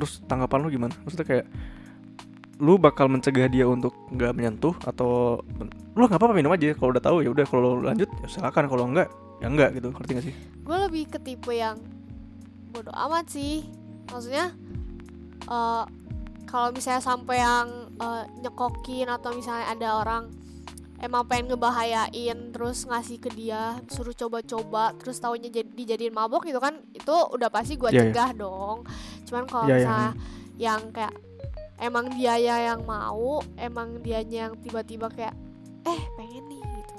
Terus 0.00 0.24
tanggapan 0.24 0.64
lu 0.64 0.68
gimana? 0.72 0.96
Maksudnya 1.04 1.28
kayak 1.28 1.46
lu 2.60 2.80
bakal 2.80 3.12
mencegah 3.12 3.52
dia 3.52 3.68
untuk 3.68 3.92
nggak 4.08 4.32
menyentuh 4.32 4.72
atau 4.84 5.40
lu 5.92 6.02
nggak 6.08 6.16
apa-apa 6.16 6.32
minum 6.32 6.52
aja. 6.56 6.72
Kalau 6.72 6.96
udah 6.96 7.04
tahu 7.04 7.16
ya 7.20 7.28
udah. 7.28 7.44
Kalau 7.44 7.84
lanjut 7.84 8.08
ya 8.24 8.26
silakan. 8.32 8.64
Kalau 8.72 8.84
enggak 8.88 9.12
ya 9.44 9.46
enggak 9.52 9.76
gitu. 9.76 9.92
Ngerti 9.92 10.10
gak 10.16 10.24
sih? 10.24 10.34
Gue 10.64 10.76
lebih 10.88 11.04
ke 11.12 11.18
tipe 11.20 11.52
yang 11.52 11.76
bodoh 12.72 12.96
amat 12.96 13.28
sih. 13.28 13.68
Maksudnya 14.08 14.56
eh 15.44 15.84
kalau 16.48 16.68
misalnya 16.72 17.04
sampai 17.04 17.36
yang 17.38 17.68
eh, 18.00 18.24
nyekokin 18.40 19.06
atau 19.12 19.36
misalnya 19.36 19.70
ada 19.70 19.88
orang 20.00 20.39
emang 21.00 21.24
pengen 21.24 21.50
ngebahayain 21.50 22.52
terus 22.52 22.84
ngasih 22.84 23.16
ke 23.16 23.32
dia 23.32 23.80
suruh 23.88 24.12
coba-coba 24.12 24.92
terus 24.94 25.16
taunya 25.16 25.48
jadi 25.48 25.64
dijadiin 25.66 26.12
mabok 26.12 26.44
gitu 26.44 26.60
kan 26.60 26.76
itu 26.92 27.14
udah 27.32 27.48
pasti 27.48 27.74
gue 27.74 27.88
Iya, 27.88 27.96
iya. 27.96 28.02
cegah 28.06 28.30
dong. 28.36 28.84
Cuman 29.24 29.44
kalau 29.44 29.64
Iya, 29.64 29.72
iya, 29.72 29.80
misalnya 29.80 30.12
yang 30.60 30.82
kayak 30.92 31.14
emang 31.80 32.06
dia 32.12 32.34
yang 32.36 32.84
mau 32.84 33.40
emang 33.56 34.04
dianya 34.04 34.48
yang 34.48 34.54
tiba-tiba 34.60 35.08
kayak 35.08 35.32
eh 35.82 36.02
pengen 36.14 36.44
nih 36.46 36.60
gitu. 36.60 36.96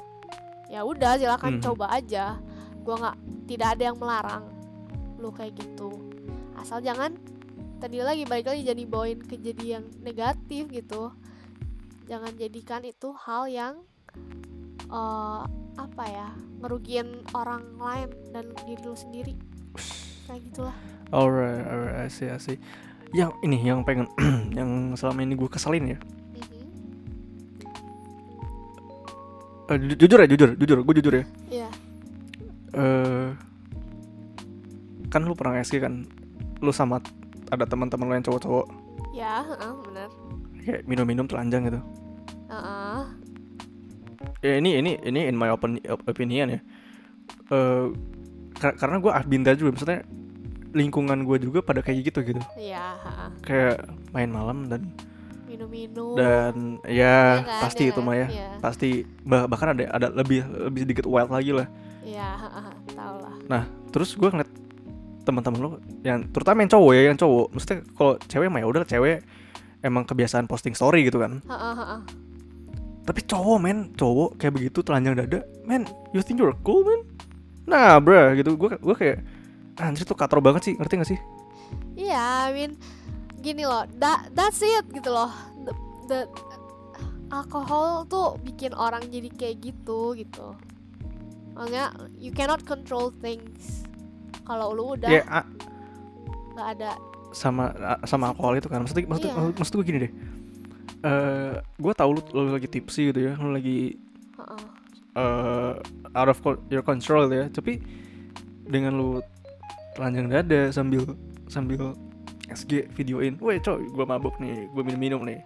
Ya 0.67 0.81
udah 0.81 1.15
silakan 1.15 1.57
Mhm. 1.57 1.61
coba 1.61 1.85
aja. 1.93 2.41
Gua 2.81 2.95
nggak 2.97 3.17
tidak 3.45 3.67
ada 3.77 3.83
yang 3.85 3.97
melarang 3.97 4.43
lu 5.21 5.29
kayak 5.29 5.53
gitu. 5.53 6.01
Asal 6.57 6.81
jangan 6.81 7.13
tadi 7.77 8.01
lagi 8.01 8.25
balik 8.25 8.49
lagi 8.49 8.65
jadi 8.65 8.81
bawain 8.83 9.21
kejadian 9.21 9.93
negatif 10.01 10.65
gitu. 10.73 11.13
Jangan 12.09 12.33
jadikan 12.33 12.81
itu 12.81 13.13
hal 13.15 13.45
yang 13.45 13.75
eh 14.91 15.41
apa 15.79 16.03
ya 16.03 16.27
ngerugiin 16.61 17.25
orang 17.31 17.63
lain 17.79 18.09
dan 18.35 18.45
diri 18.67 18.83
lu 18.83 18.93
sendiri. 18.93 19.33
Kayak 20.27 20.41
gitulah. 20.51 20.75
Alright 21.11 21.63
alright 21.67 21.97
I 22.05 22.09
see 22.11 22.27
I 22.27 22.39
see. 22.39 22.59
Yang 23.11 23.35
ini 23.43 23.57
yang 23.59 23.83
pengen 23.83 24.07
yang 24.57 24.95
selama 24.95 25.23
ini 25.23 25.35
gue 25.35 25.49
keselin 25.51 25.95
ya. 25.95 25.99
Eh, 29.71 29.77
ju- 29.79 29.97
jujur 30.03 30.19
ya 30.19 30.27
jujur 30.27 30.49
jujur 30.59 30.77
gue 30.83 30.93
jujur 30.99 31.13
ya. 31.15 31.25
Iya. 31.47 31.69
eh 32.71 33.29
kan 35.11 35.23
lu 35.23 35.35
pernah 35.35 35.59
SG 35.59 35.79
kan? 35.79 36.03
Lu 36.59 36.71
sama 36.71 36.99
ada 37.51 37.63
teman-teman 37.67 38.07
lu 38.07 38.13
yang 38.15 38.23
cowok-cowok? 38.23 38.65
Ya 39.11 39.43
heeh, 39.43 39.71
bener. 39.87 40.09
Kayak 40.63 40.81
minum-minum 40.87 41.27
telanjang 41.27 41.67
gitu. 41.67 41.79
Heeh. 42.47 42.80
Ya 44.41 44.57
ini 44.57 44.69
ini 44.75 44.91
ini 45.01 45.21
in 45.25 45.35
my 45.35 45.49
open 45.49 45.77
opinion 46.05 46.49
ya 46.49 46.59
eh 47.47 47.85
kar- 48.53 48.75
karena 48.75 48.97
gue 48.97 49.11
binda 49.25 49.51
juga 49.53 49.69
maksudnya 49.71 50.01
lingkungan 50.71 51.23
gue 51.23 51.37
juga 51.39 51.59
pada 51.61 51.79
kayak 51.79 52.09
gitu 52.09 52.19
gitu 52.25 52.41
Iya, 52.55 52.95
heeh. 52.97 53.29
kayak 53.41 53.77
main 54.09 54.31
malam 54.31 54.65
dan 54.65 54.87
minum-minum 55.43 56.15
dan 56.15 56.79
ya 56.83 57.43
kan, 57.43 57.67
pasti 57.67 57.83
iya 57.85 57.91
itu 57.91 57.99
kan? 57.99 58.07
mah 58.07 58.15
ya 58.15 58.27
Iya. 58.27 58.47
pasti 58.57 58.89
bah- 59.21 59.45
bahkan 59.45 59.75
ada 59.75 59.83
ada 59.91 60.07
lebih 60.09 60.41
lebih 60.47 60.81
sedikit 60.85 61.05
wild 61.05 61.27
lagi 61.27 61.51
lah 61.51 61.67
Iya, 62.01 62.27
heeh, 62.39 62.65
tau 62.95 63.15
lah. 63.19 63.63
terus 63.91 64.15
gue 64.15 64.25
ngeliat 64.25 64.47
teman-teman 65.21 65.59
lo 65.59 65.69
yang 66.01 66.25
terutama 66.25 66.63
yang 66.63 66.71
cowok 66.71 66.91
ya 66.91 67.01
yang 67.05 67.17
cowok 67.19 67.45
maksudnya 67.51 67.79
kalau 67.93 68.13
cewek 68.25 68.47
mah 68.47 68.59
ya 68.59 68.67
udah 68.67 68.81
cewek 68.83 69.17
emang 69.81 70.01
kebiasaan 70.01 70.47
posting 70.47 70.73
story 70.73 71.05
gitu 71.05 71.19
kan 71.19 71.43
Ha-ha, 71.45 71.71
ha-ha. 71.75 71.97
Tapi 73.01 73.19
cowok 73.21 73.57
men 73.57 73.77
cowok 73.93 74.37
kayak 74.37 74.53
begitu 74.53 74.79
telanjang 74.81 75.17
dada 75.17 75.41
men 75.65 75.83
you 76.11 76.21
think 76.21 76.37
you're 76.37 76.53
cool 76.61 76.81
man 76.81 77.01
nah 77.65 77.97
bro 77.97 78.33
gitu 78.33 78.53
gue 78.53 78.77
gue 78.77 78.95
kayak 78.95 79.17
anjir 79.77 80.05
tuh 80.05 80.13
katro 80.13 80.37
banget 80.37 80.61
sih 80.61 80.73
ngerti 80.75 80.95
gak 80.97 81.11
sih 81.11 81.21
Iya, 81.91 82.49
I 82.49 82.51
mean 82.51 82.71
gini 83.39 83.63
loh, 83.63 83.83
that 83.99 84.31
that's 84.31 84.59
it 84.59 84.83
gitu 84.89 85.07
loh. 85.07 85.29
The, 85.63 85.73
the 86.07 86.19
alkohol 87.29 88.03
tuh 88.05 88.35
bikin 88.41 88.71
orang 88.73 89.07
jadi 89.07 89.29
kayak 89.29 89.55
gitu 89.61 90.15
gitu. 90.15 90.55
Makanya 91.53 91.91
you 92.15 92.31
cannot 92.31 92.63
control 92.63 93.11
things. 93.13 93.87
Kalau 94.43 94.71
lu 94.71 94.95
udah 94.95 95.09
a- 95.23 95.47
nggak 96.51 96.67
ada 96.75 96.91
sama 97.31 97.71
sama 98.03 98.35
alkohol 98.35 98.59
itu 98.59 98.67
kan 98.67 98.83
maksudnya 98.83 99.07
maksud, 99.07 99.27
Iya. 99.31 99.55
maksud 99.55 99.73
gue 99.79 99.85
gini 99.85 99.99
deh 100.03 100.11
eh 101.01 101.53
gue 101.59 101.93
tahu 101.97 102.09
lu, 102.17 102.21
lu 102.33 102.51
lagi 102.53 102.69
tipsy 102.69 103.09
gitu 103.09 103.31
ya 103.31 103.33
lu 103.41 103.53
lagi 103.53 103.97
eh 105.17 105.73
out 106.13 106.29
of 106.29 106.37
your 106.69 106.85
control 106.85 107.27
ya 107.29 107.49
tapi 107.49 107.81
dengan 108.69 108.95
lu 108.95 109.09
telanjang 109.97 110.31
dada 110.31 110.71
sambil 110.71 111.03
sambil 111.51 111.97
SG 112.51 112.91
videoin, 112.91 113.39
woi 113.39 113.63
coy, 113.63 113.87
gue 113.87 114.05
mabuk 114.05 114.35
nih, 114.43 114.67
gue 114.75 114.83
minum-minum 114.83 115.23
nih. 115.23 115.39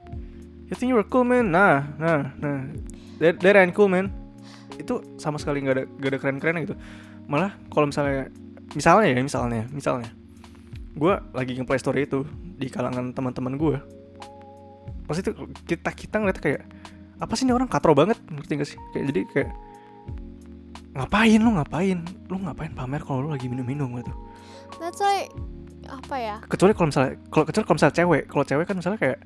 You 0.66 0.74
think 0.74 0.90
you're 0.90 1.06
cool 1.06 1.22
man? 1.22 1.54
Nah, 1.54 1.86
nah, 2.02 2.34
nah, 2.42 2.66
that, 3.22 3.38
that 3.46 3.54
ain't 3.54 3.78
cool 3.78 3.86
man. 3.86 4.10
Itu 4.82 5.06
sama 5.22 5.38
sekali 5.38 5.62
nggak 5.62 5.76
ada 5.78 5.84
nggak 5.86 6.10
ada 6.10 6.20
keren-keren 6.20 6.56
gitu. 6.66 6.76
Malah 7.30 7.54
kalau 7.70 7.94
misalnya, 7.94 8.34
misalnya 8.74 9.14
ya, 9.14 9.22
misalnya, 9.22 9.64
misalnya, 9.70 10.10
gue 10.98 11.14
lagi 11.38 11.52
nge-play 11.62 11.78
story 11.78 12.10
itu 12.10 12.26
di 12.58 12.74
kalangan 12.74 13.14
teman-teman 13.14 13.54
gue, 13.54 13.78
pasti 15.06 15.22
itu 15.22 15.32
kita 15.66 15.90
kita 15.92 16.16
ngeliat 16.18 16.38
kayak 16.38 16.62
apa 17.16 17.34
sih 17.34 17.48
ini 17.48 17.54
orang 17.54 17.70
katro 17.70 17.94
banget, 17.94 18.20
ngerti 18.28 18.52
gak 18.56 18.68
sih? 18.68 18.80
Kayak 18.92 19.06
jadi 19.14 19.22
kayak 19.32 19.50
ngapain 20.96 21.40
lu 21.40 21.52
ngapain? 21.56 21.98
Lu 22.28 22.38
ngapain 22.40 22.72
pamer 22.72 23.02
kalau 23.04 23.28
lu 23.28 23.30
lagi 23.32 23.48
minum-minum? 23.48 23.92
Gitu. 24.00 24.12
That's 24.80 25.00
why 25.00 25.28
apa 25.86 26.16
ya? 26.18 26.36
kecuali 26.50 26.74
kalau 26.74 26.90
misalnya 26.90 27.14
kalau 27.30 27.46
kecuali 27.46 27.64
kalau 27.64 27.78
misalnya 27.78 27.96
cewek 27.96 28.24
kalau 28.26 28.44
cewek 28.44 28.66
kan 28.66 28.76
misalnya 28.76 28.98
kayak 28.98 29.20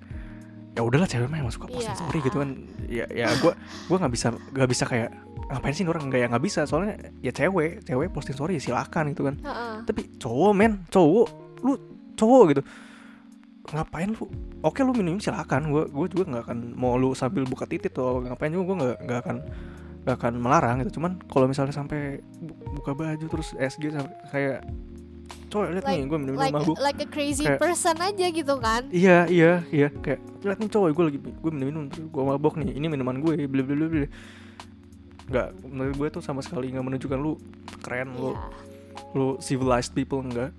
ya 0.75 0.81
udahlah 0.83 1.07
cewek 1.07 1.27
mah 1.31 1.39
emang 1.39 1.55
suka 1.55 1.71
posting 1.71 1.87
Iya. 1.87 1.95
story 1.97 2.19
gitu 2.19 2.37
kan. 2.43 2.49
Ya 2.85 3.05
ya 3.07 3.27
gue 3.41 3.53
gue 3.87 3.97
nggak 3.97 4.13
bisa 4.13 4.27
nggak 4.35 4.69
bisa 4.69 4.83
kayak 4.85 5.09
ngapain 5.49 5.73
sih 5.73 5.87
orang? 5.87 6.03
Nggak 6.11 6.19
ya 6.19 6.27
nggak 6.27 6.43
bisa. 6.43 6.59
Soalnya 6.67 6.93
ya 7.21 7.31
cewek 7.31 7.87
cewek 7.87 8.07
posting 8.11 8.35
story 8.35 8.59
ya 8.59 8.61
silakan 8.61 9.15
gitu 9.15 9.23
kan. 9.25 9.35
Heeh. 9.39 9.75
tapi 9.87 10.01
cowok 10.19 10.51
men 10.51 10.83
cowok 10.91 11.27
lu 11.63 11.73
cowok 12.13 12.43
gitu 12.51 12.61
ngapain 13.65 14.09
lu? 14.09 14.25
Oke 14.61 14.81
lu 14.81 14.91
minum 14.91 15.17
silakan. 15.17 15.69
Gue 15.69 15.83
gue 15.85 16.07
juga 16.09 16.23
nggak 16.29 16.43
akan 16.45 16.57
mau 16.73 16.95
lu 16.95 17.11
sambil 17.11 17.43
buka 17.43 17.63
titik 17.63 17.91
tuh. 17.91 18.21
Ngapain 18.21 18.49
juga 18.49 18.63
gue 18.65 18.77
nggak 18.77 18.97
nggak 19.03 19.19
akan 19.19 19.37
nggak 19.99 20.15
akan 20.15 20.33
melarang 20.35 20.75
gitu. 20.81 20.97
Cuman 20.97 21.19
kalau 21.25 21.45
misalnya 21.45 21.71
sampai 21.71 22.01
bu- 22.35 22.55
buka 22.75 22.91
baju 22.93 23.25
terus 23.25 23.51
SG 23.53 23.91
sampai 23.91 24.15
kayak 24.27 24.59
coy 25.49 25.65
lihat 25.67 25.81
nih 25.83 26.05
gue 26.05 26.19
minum 26.19 26.33
minum 26.33 26.39
Like 26.39 26.53
mabuk 26.55 26.77
like 26.77 26.99
a 26.99 27.07
crazy 27.07 27.41
Kayak- 27.43 27.57
person 27.59 27.97
aja 27.97 28.25
gitu 28.27 28.55
kan? 28.57 28.85
iya 28.89 29.25
iya 29.25 29.65
iya. 29.69 29.89
Kayak 29.91 30.21
lihat 30.39 30.57
nih 30.57 30.69
cowok 30.69 30.87
gue 30.89 31.05
lagi 31.05 31.19
gue 31.19 31.51
minum 31.51 31.67
minum 31.67 31.83
terus 31.87 32.05
gue 32.05 32.23
mabok 32.23 32.53
nih. 32.55 32.69
Ini 32.71 32.85
minuman 32.87 33.17
gue 33.17 33.43
bla 33.43 33.61
bla 33.61 33.75
bla 33.75 33.87
bla. 33.87 34.07
Nggak 35.27 35.47
menurut 35.63 35.95
gue 35.95 36.07
tuh 36.11 36.21
sama 36.21 36.39
sekali 36.39 36.69
nggak 36.69 36.81
menunjukkan 36.83 37.17
lu 37.17 37.37
keren 37.79 38.09
lu 38.11 38.29
Iya. 38.29 38.41
lu 39.09 39.27
civilized 39.39 39.93
people 39.93 40.21
enggak 40.21 40.53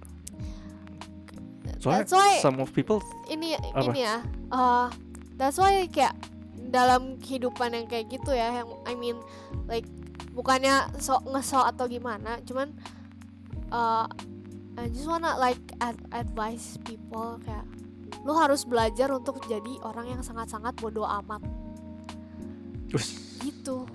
soalnya 1.80 2.04
That's 2.04 2.14
why 2.14 2.32
some 2.44 2.60
of 2.60 2.68
people 2.76 3.00
ini 3.32 3.56
Apa? 3.56 3.88
ini 3.88 4.04
ya 4.04 4.20
uh, 4.52 4.92
that's 5.40 5.56
why 5.56 5.88
kayak 5.88 6.12
dalam 6.70 7.16
kehidupan 7.18 7.72
yang 7.72 7.86
kayak 7.88 8.12
gitu 8.12 8.30
ya 8.36 8.62
yang 8.62 8.68
I 8.84 8.94
mean 8.94 9.16
like 9.66 9.88
bukannya 10.36 10.92
sok 11.00 11.26
ngesok 11.26 11.64
atau 11.74 11.88
gimana 11.88 12.38
cuman 12.44 12.76
uh, 13.72 14.06
I 14.78 14.86
just 14.92 15.08
wanna 15.08 15.34
like 15.40 15.60
ad- 15.82 16.06
advise 16.14 16.78
people 16.86 17.40
kayak 17.42 17.66
lu 18.22 18.36
harus 18.36 18.68
belajar 18.68 19.08
untuk 19.10 19.40
jadi 19.48 19.80
orang 19.80 20.12
yang 20.12 20.22
sangat-sangat 20.22 20.76
bodoh 20.78 21.08
amat 21.24 21.40
us 22.92 23.40
gitu 23.40 23.88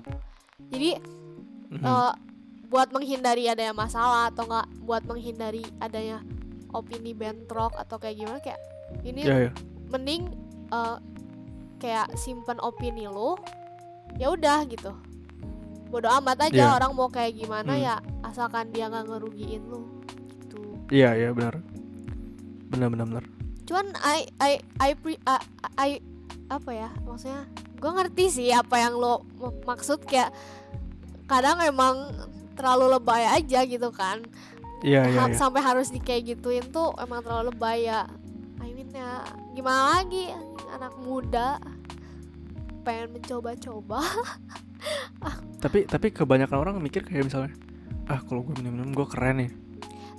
jadi 0.74 0.98
mhm. 1.70 1.86
uh, 1.86 2.14
buat 2.68 2.90
menghindari 2.90 3.46
adanya 3.46 3.72
masalah 3.72 4.34
atau 4.34 4.50
enggak 4.50 4.68
buat 4.84 5.04
menghindari 5.06 5.64
adanya 5.78 6.26
opini 6.76 7.16
bentrok 7.16 7.72
atau 7.74 7.96
kayak 7.96 8.20
gimana 8.20 8.40
kayak 8.40 8.60
ini 9.02 9.24
ya 9.24 9.48
ya 9.48 9.52
mending 9.88 10.36
uh, 10.70 11.00
kayak 11.80 12.12
simpen 12.16 12.60
opini 12.60 13.08
lo 13.08 13.40
ya 14.16 14.30
udah 14.30 14.68
gitu. 14.68 14.92
Bodoh 15.88 16.12
amat 16.20 16.52
aja 16.52 16.68
Iya. 16.68 16.76
orang 16.76 16.92
mau 16.92 17.08
kayak 17.08 17.36
gimana 17.36 17.72
Hmm. 17.72 17.84
ya 17.84 17.96
asalkan 18.22 18.70
dia 18.70 18.92
nggak 18.92 19.08
ngerugiin 19.08 19.64
lo 19.66 19.88
gitu. 20.36 20.60
Iya 20.92 21.16
iya 21.16 21.30
benar. 21.32 21.64
Benar 22.68 22.88
benar 22.90 23.06
benar. 23.08 23.26
Cuman 23.64 23.96
I 23.98 24.28
I 24.38 24.52
I 24.78 24.90
pre, 24.94 25.16
I, 25.24 25.38
I- 25.80 26.04
apa 26.46 26.72
ya 26.72 26.90
maksudnya 27.02 27.50
gue 27.76 27.92
ngerti 27.92 28.26
sih 28.30 28.50
apa 28.54 28.78
yang 28.78 28.94
lo 28.96 29.26
mak- 29.36 29.66
maksud 29.66 30.06
kayak 30.06 30.30
kadang 31.26 31.58
emang 31.60 32.14
terlalu 32.54 32.94
lebay 32.94 33.26
aja 33.26 33.66
gitu 33.66 33.90
kan 33.90 34.22
iya 34.82 35.08
iya 35.08 35.20
Ha- 35.24 35.30
iya 35.32 35.38
sampai 35.38 35.62
harus 35.64 35.94
di 35.94 36.02
kayak 36.02 36.36
gituin 36.36 36.66
tuh 36.74 36.92
emang 37.00 37.24
terlalu 37.24 37.54
lebay 37.54 37.88
ya 37.88 38.10
I 38.60 38.74
mean 38.74 38.90
ya 38.92 39.24
gimana 39.54 40.02
lagi 40.02 40.34
anak 40.74 40.94
muda 41.00 41.62
pengen 42.86 43.18
mencoba-coba? 43.18 44.02
Tapi 45.64 45.90
tapi 45.90 46.14
kebanyakan 46.14 46.58
orang 46.62 46.76
mikir 46.78 47.02
kayak 47.02 47.26
misalnya 47.26 47.58
ah 48.06 48.22
kalau 48.22 48.46
gue 48.46 48.54
minum 48.62 48.78
minum 48.78 48.94
gue 48.94 49.08
keren 49.10 49.42
nih 49.42 49.52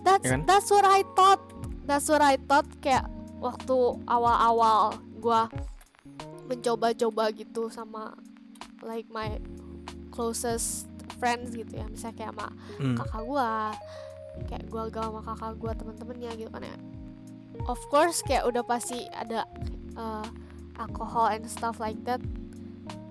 that's 0.06 0.26
Ya 0.26 0.38
kan? 0.38 0.40
that's 0.46 0.70
what 0.70 0.86
I 0.86 1.02
thought. 1.18 1.42
That's 1.86 2.06
what 2.10 2.22
I 2.22 2.34
thought 2.46 2.66
kayak 2.82 3.06
waktu 3.42 3.76
awal-awal 4.06 4.98
gua 5.18 5.50
mencoba-coba 6.46 7.34
gitu 7.34 7.66
sama 7.70 8.14
like 8.86 9.10
my 9.10 9.42
closest 10.14 10.86
friends 11.18 11.54
gitu 11.58 11.74
ya 11.78 11.86
misalnya 11.90 12.16
kayak 12.22 12.32
sama 12.34 12.46
hmm. 12.78 12.96
kakak 12.98 13.22
gua 13.26 13.50
kayak 14.44 14.68
gua 14.68 14.86
gaul 14.86 15.10
sama 15.10 15.20
kakak 15.24 15.52
gua 15.56 15.72
temen-temennya 15.72 16.30
gitu 16.36 16.50
kan 16.50 16.62
ya 16.62 16.76
of 17.66 17.80
course 17.88 18.20
kayak 18.20 18.44
udah 18.44 18.60
pasti 18.60 19.08
ada 19.10 19.48
uh, 19.96 20.26
alcohol 20.76 21.32
and 21.32 21.48
stuff 21.48 21.80
like 21.80 21.96
that 22.04 22.20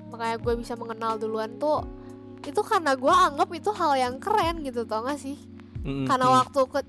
makanya 0.06 0.38
gue 0.38 0.54
bisa 0.56 0.74
mengenal 0.74 1.18
duluan 1.18 1.58
tuh 1.58 1.84
itu 2.46 2.62
karena 2.62 2.94
gua 2.94 3.28
anggap 3.28 3.50
itu 3.52 3.74
hal 3.74 3.98
yang 3.98 4.16
keren 4.18 4.62
gitu 4.62 4.86
tau 4.86 5.04
gak 5.04 5.18
sih 5.18 5.36
Mm, 5.86 6.10
karena 6.10 6.26
mm. 6.26 6.34
waktu 6.42 6.62
ke 6.66 6.80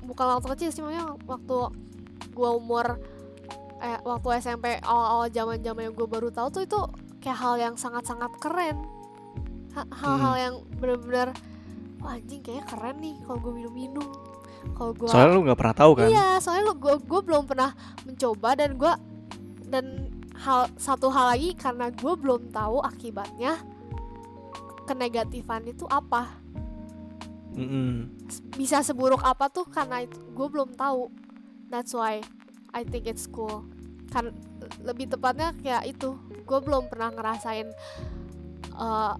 bukan 0.00 0.26
waktu 0.32 0.46
kecil 0.56 0.70
sih 0.72 0.80
makanya 0.80 1.12
waktu 1.28 1.56
gua 2.32 2.50
umur 2.56 2.96
eh 3.76 4.00
waktu 4.00 4.40
SMP 4.40 4.80
awal-awal 4.80 5.28
zaman 5.28 5.60
zamannya 5.60 5.92
gue 5.92 6.06
baru 6.08 6.32
tahu 6.32 6.48
tuh 6.48 6.62
itu 6.64 6.80
kayak 7.20 7.36
hal 7.36 7.60
yang 7.60 7.74
sangat-sangat 7.76 8.32
keren 8.40 8.80
Ha- 9.76 9.84
hal-hal 9.92 10.32
Hmm. 10.32 10.40
yang 10.40 10.54
bener-bener 10.80 11.28
wah 12.06 12.14
anjing 12.14 12.38
kayaknya 12.38 12.64
keren 12.70 12.96
nih 13.02 13.18
kalau 13.26 13.38
gue 13.42 13.52
minum-minum 13.58 14.06
kalau 14.78 14.92
gue 14.94 15.10
soalnya 15.10 15.34
lu 15.34 15.42
nggak 15.46 15.58
pernah 15.58 15.76
tahu 15.76 15.92
kan? 15.98 16.08
Iya 16.10 16.28
soalnya 16.38 16.64
lu 16.70 16.74
gue 16.78 16.94
gue 17.02 17.20
belum 17.22 17.44
pernah 17.50 17.70
mencoba 18.06 18.48
dan 18.54 18.70
gue 18.78 18.92
dan 19.66 19.86
hal 20.38 20.70
satu 20.78 21.10
hal 21.10 21.34
lagi 21.34 21.50
karena 21.58 21.90
gue 21.90 22.14
belum 22.14 22.54
tahu 22.54 22.78
akibatnya 22.82 23.58
kenegatifan 24.86 25.66
itu 25.66 25.86
apa. 25.90 26.46
Mm-mm. 27.56 28.12
bisa 28.52 28.84
seburuk 28.84 29.24
apa 29.24 29.48
tuh 29.48 29.64
karena 29.64 30.04
itu 30.04 30.18
gue 30.34 30.46
belum 30.46 30.76
tahu. 30.76 31.08
That's 31.72 31.96
why 31.96 32.22
I 32.70 32.84
think 32.84 33.08
it's 33.08 33.24
cool. 33.26 33.64
Kan 34.12 34.36
lebih 34.84 35.08
tepatnya 35.08 35.56
kayak 35.64 35.88
itu. 35.88 36.20
Gue 36.44 36.60
belum 36.62 36.92
pernah 36.92 37.10
ngerasain 37.16 37.72
eh, 38.76 39.14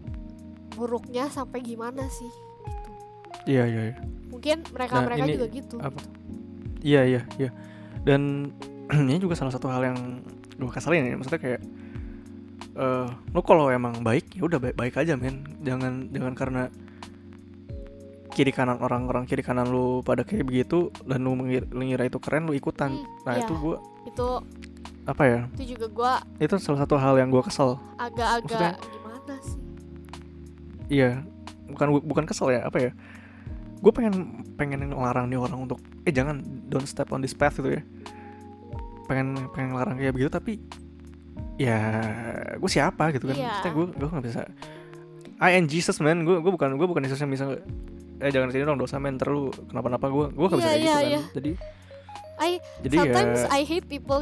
buruknya 0.77 1.33
sampai 1.33 1.64
gimana 1.64 2.05
sih 2.12 2.46
iya 3.47 3.65
iya 3.65 3.83
iya. 3.91 3.97
Mungkin 4.29 4.57
mereka 4.75 5.01
mereka 5.01 5.23
Nah, 5.23 5.27
ini 5.31 5.35
juga 5.39 5.49
gitu. 5.49 5.77
apa? 5.81 6.01
Iya 6.83 7.03
iya 7.07 7.23
iya. 7.39 7.51
Dan 8.03 8.53
ini 9.11 9.19
juga 9.23 9.39
salah 9.39 9.55
satu 9.55 9.71
hal 9.71 9.83
yang 9.87 9.99
gue 10.57 10.71
keselin 10.71 11.07
ya 11.07 11.17
maksudnya 11.17 11.41
kayak 11.41 11.63
eh 12.77 13.09
lo 13.33 13.41
kalau 13.41 13.73
emang 13.73 14.05
baik 14.05 14.37
ya 14.37 14.45
udah 14.45 14.61
baik 14.61 14.77
baik 14.77 14.95
aja 15.01 15.17
men. 15.17 15.47
Jangan 15.65 16.13
jangan 16.13 16.35
karena 16.37 16.63
kiri 18.37 18.53
kanan 18.53 18.77
orang-orang 18.85 19.25
kiri 19.25 19.41
kanan 19.41 19.73
lu 19.73 20.05
pada 20.05 20.21
kayak 20.21 20.45
begitu 20.45 20.93
dan 21.09 21.25
lu 21.25 21.33
mengira, 21.73 22.05
itu 22.05 22.21
keren 22.21 22.45
lu 22.45 22.53
ikutan. 22.53 22.93
Hmm, 22.93 23.25
nah 23.25 23.33
iya. 23.41 23.49
itu 23.49 23.53
gue 23.57 23.77
itu 24.05 24.29
apa 25.09 25.23
ya? 25.25 25.41
itu 25.57 25.65
juga 25.73 25.87
gue 25.89 26.13
itu 26.45 26.55
salah 26.61 26.85
satu 26.85 27.01
hal 27.01 27.17
yang 27.17 27.33
gue 27.33 27.41
kesel. 27.41 27.81
Agak-agak 27.97 28.77
gimana 28.93 29.35
sih? 29.41 29.59
Iya. 30.93 31.25
Bukan 31.67 31.87
bukan 32.05 32.25
kesel 32.29 32.55
ya 32.55 32.69
apa 32.69 32.79
ya 32.79 32.93
gue 33.77 33.93
pengen 33.93 34.15
pengen 34.55 34.89
ngelarang 34.89 35.29
nih 35.29 35.37
orang 35.37 35.59
untuk 35.62 35.79
eh 36.03 36.12
jangan 36.12 36.41
don't 36.67 36.87
step 36.87 37.11
on 37.11 37.21
this 37.21 37.33
path 37.33 37.57
gitu 37.57 37.77
ya. 37.77 37.83
Pengen 39.07 39.49
pengen 39.53 39.73
ngelarang 39.73 39.97
kayak 39.97 40.12
begitu 40.12 40.31
tapi 40.31 40.53
ya 41.57 41.79
gue 42.57 42.71
siapa 42.71 43.12
gitu 43.12 43.31
kan. 43.31 43.37
Maksudnya 43.37 43.73
gue 43.73 43.87
gue 43.93 44.09
nggak 44.09 44.25
bisa. 44.25 44.41
I 45.37 45.61
and 45.61 45.69
Jesus 45.69 46.01
man. 46.01 46.25
Gue 46.25 46.41
gue 46.41 46.49
bukan 46.49 46.75
gue 46.75 46.87
bukan 46.87 47.05
Yesus 47.05 47.21
yang 47.21 47.29
bisa 47.29 47.53
eh 48.17 48.33
jangan 48.33 48.49
sini 48.49 48.65
dong 48.65 48.81
dosa 48.81 48.97
men 48.97 49.21
terlalu 49.21 49.53
kenapa-napa 49.69 50.09
gue 50.09 50.27
gue 50.33 50.47
gak 50.49 50.57
bisa 50.57 50.65
Iya, 50.65 50.73
kayak 50.73 50.81
gitu 50.81 50.89
iya, 50.89 50.97
kan. 50.97 51.05
iya. 51.05 51.21
jadi 51.37 51.51
I 52.37 52.51
jadi 52.81 52.97
sometimes 52.97 53.41
ya 53.45 53.49
I 53.53 53.62
hate 53.62 53.87
people 53.87 54.21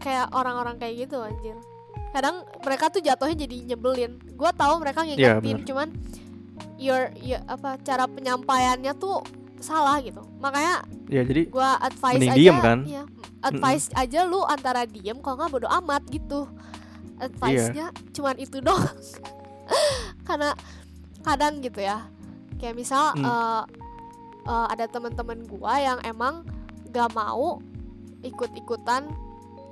kayak 0.00 0.26
orang-orang 0.32 0.76
kayak 0.76 0.94
gitu 1.04 1.20
anjir. 1.20 1.56
Kadang 2.10 2.40
mereka 2.62 2.88
tuh 2.88 3.00
jatuhnya 3.00 3.36
jadi 3.44 3.56
nyebelin. 3.68 4.16
Gue 4.32 4.50
tahu 4.52 4.80
mereka 4.80 5.04
Iya, 5.04 5.12
ngingetin 5.40 5.56
bener. 5.60 5.66
cuman 5.68 5.88
your, 6.78 7.10
your 7.22 7.40
apa 7.46 7.78
cara 7.82 8.04
penyampaiannya 8.06 8.92
tuh 8.96 9.22
salah 9.58 9.96
gitu 10.04 10.20
makanya 10.44 10.84
ya 11.08 11.24
jadi 11.24 11.48
gue 11.48 11.68
advice 11.80 12.20
aja 12.20 12.36
diem 12.36 12.58
kan? 12.60 12.78
ya, 12.84 13.02
advice 13.40 13.88
aja 13.96 14.28
lu 14.28 14.44
antara 14.44 14.84
diem 14.84 15.16
kalau 15.24 15.40
nggak 15.40 15.50
bodo 15.56 15.68
amat 15.82 16.04
gitu 16.12 16.44
advice-nya 17.16 17.88
Iya. 17.94 18.12
cuman 18.12 18.36
itu 18.36 18.60
doang 18.60 18.84
karena 20.28 20.52
kadang 21.24 21.64
gitu 21.64 21.80
ya 21.80 22.04
kayak 22.60 22.76
misal 22.76 23.14
Hmm. 23.16 23.24
eh, 23.24 23.62
eh, 24.44 24.66
ada 24.76 24.84
teman-teman 24.90 25.48
gua 25.48 25.80
yang 25.80 25.98
emang 26.04 26.44
gak 26.92 27.10
mau 27.16 27.58
ikut-ikutan 28.22 29.10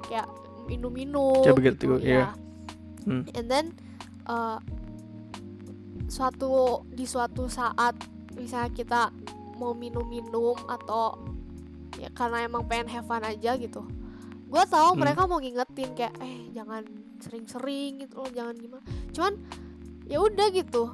kayak 0.09 0.27
minum-minum 0.67 1.43
gitu, 1.43 1.99
iya. 2.03 2.27
ya. 2.27 2.27
Hmm. 3.05 3.23
and 3.37 3.47
then 3.51 3.67
eh, 4.27 4.59
suatu 6.13 6.85
di 6.93 7.09
suatu 7.09 7.49
saat 7.49 7.97
misalnya 8.37 8.69
kita 8.69 9.01
mau 9.57 9.73
minum-minum 9.73 10.61
atau 10.69 11.17
ya 11.97 12.13
karena 12.13 12.45
emang 12.45 12.69
pengen 12.69 12.93
have 12.93 13.07
fun 13.07 13.23
aja 13.23 13.57
gitu 13.57 13.81
gue 14.53 14.63
tahu 14.69 14.93
Hmm. 14.93 15.01
mereka 15.01 15.25
mau 15.25 15.41
ngingetin 15.41 15.97
kayak 15.97 16.13
eh 16.21 16.53
jangan 16.53 16.85
sering-sering 17.17 18.05
gitu 18.05 18.21
loh 18.21 18.29
jangan 18.29 18.53
gimana. 18.53 18.85
Cuman 19.15 19.33
ya 20.05 20.21
udah 20.21 20.53
gitu. 20.53 20.93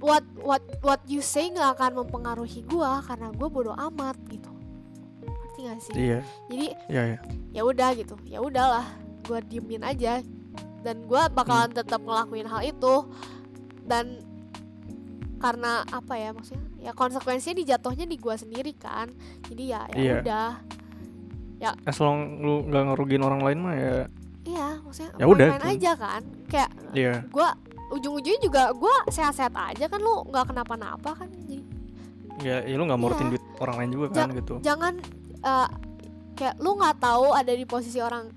What 0.00 0.24
what 0.40 0.64
what 0.80 1.04
you 1.04 1.20
say 1.20 1.52
nggak 1.52 1.76
akan 1.76 2.00
mempengaruhi 2.00 2.64
gue 2.64 2.90
karena 3.04 3.28
gue 3.28 3.48
bodoh 3.50 3.76
amat 3.76 4.16
gitu. 4.32 4.48
Ngerti 5.20 5.60
gak 5.66 5.78
sih? 5.82 5.92
Iya. 5.92 6.20
Jadi 6.48 6.66
iya 6.88 7.02
iya. 7.12 7.18
ya 7.52 7.62
udah 7.66 7.92
gitu. 7.92 8.16
Ya 8.24 8.40
udahlah 8.40 8.88
gue 9.26 9.38
diemin 9.52 9.84
aja. 9.84 10.24
Dan 10.80 11.04
gue 11.04 11.22
bakalan 11.34 11.74
Hmm. 11.74 11.78
tetap 11.82 12.00
ngelakuin 12.00 12.46
hal 12.46 12.62
itu 12.64 12.94
dan 13.86 14.20
karena 15.36 15.84
apa 15.86 16.16
ya 16.16 16.32
maksudnya 16.32 16.64
ya 16.80 16.90
konsekuensinya 16.90 17.60
dijatuhnya 17.60 18.04
di 18.04 18.16
gue 18.16 18.34
sendiri 18.34 18.72
kan. 18.74 19.12
Jadi 19.46 19.62
ya 19.68 19.80
ya 19.92 19.96
Iya. 19.96 20.16
udah. 20.20 20.50
As 21.84 21.98
long 21.98 22.40
lu 22.40 22.66
nggak 22.66 22.82
ngerugiin 22.92 23.22
orang 23.22 23.40
lain 23.40 23.58
mah 23.58 23.74
ya 23.74 23.94
iya 24.46 24.68
maksudnya 24.78 25.10
Ya 25.16 25.26
udah, 25.26 25.48
gitu. 25.56 25.66
aja 25.66 25.92
kan. 25.96 26.22
Kayak 26.46 26.70
iya. 26.92 27.14
gue 27.26 27.48
ujung-ujungnya 27.92 28.40
juga 28.42 28.62
gue 28.74 28.94
sehat-sehat 29.10 29.54
aja 29.54 29.86
kan 29.86 30.00
lu 30.00 30.24
nggak 30.28 30.52
kenapa-napa 30.52 31.10
kan. 31.14 31.28
Jadi 31.32 31.62
ya, 32.42 32.62
ya 32.62 32.74
lu 32.76 32.84
nggak 32.84 32.98
mau 32.98 33.08
Iya. 33.08 33.14
rutin 33.16 33.28
duit 33.32 33.44
orang 33.58 33.76
lain 33.80 33.90
juga 33.92 34.06
kan 34.12 34.28
gitu. 34.32 34.54
jangan 34.60 34.94
eh, 35.40 35.68
kayak 36.36 36.54
lu 36.60 36.76
nggak 36.76 36.96
tahu 37.00 37.32
ada 37.32 37.52
di 37.52 37.64
posisi 37.64 37.98
orang 38.00 38.28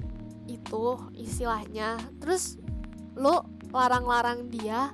itu 0.47 0.83
istilahnya. 1.13 1.95
Terus 2.19 2.57
lu 3.15 3.35
larang-larang 3.69 4.49
dia 4.49 4.89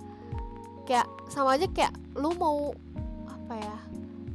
kayak 0.85 1.07
sama 1.27 1.57
aja 1.57 1.67
kayak 1.73 1.93
lu 2.15 2.31
mau 2.37 2.71
apa 3.27 3.53
ya 3.57 3.77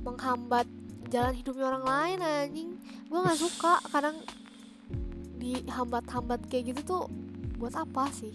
menghambat 0.02 0.66
jalan 1.10 1.34
hidupnya 1.34 1.64
orang 1.74 1.84
lain 1.86 2.18
anjing. 2.22 2.70
Gue 3.10 3.18
nggak 3.18 3.38
suka 3.38 3.82
kadang 3.90 4.18
dihambat-hambat 5.40 6.44
kayak 6.46 6.74
gitu 6.74 6.80
tuh 6.84 7.02
buat 7.58 7.74
apa 7.74 8.06
sih? 8.12 8.34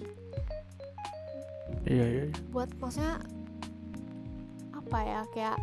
Iya 1.86 2.06
iya 2.06 2.24
iya. 2.30 2.38
buat 2.50 2.70
maksudnya 2.82 3.22
apa 4.74 4.98
ya 5.06 5.22
kayak 5.34 5.58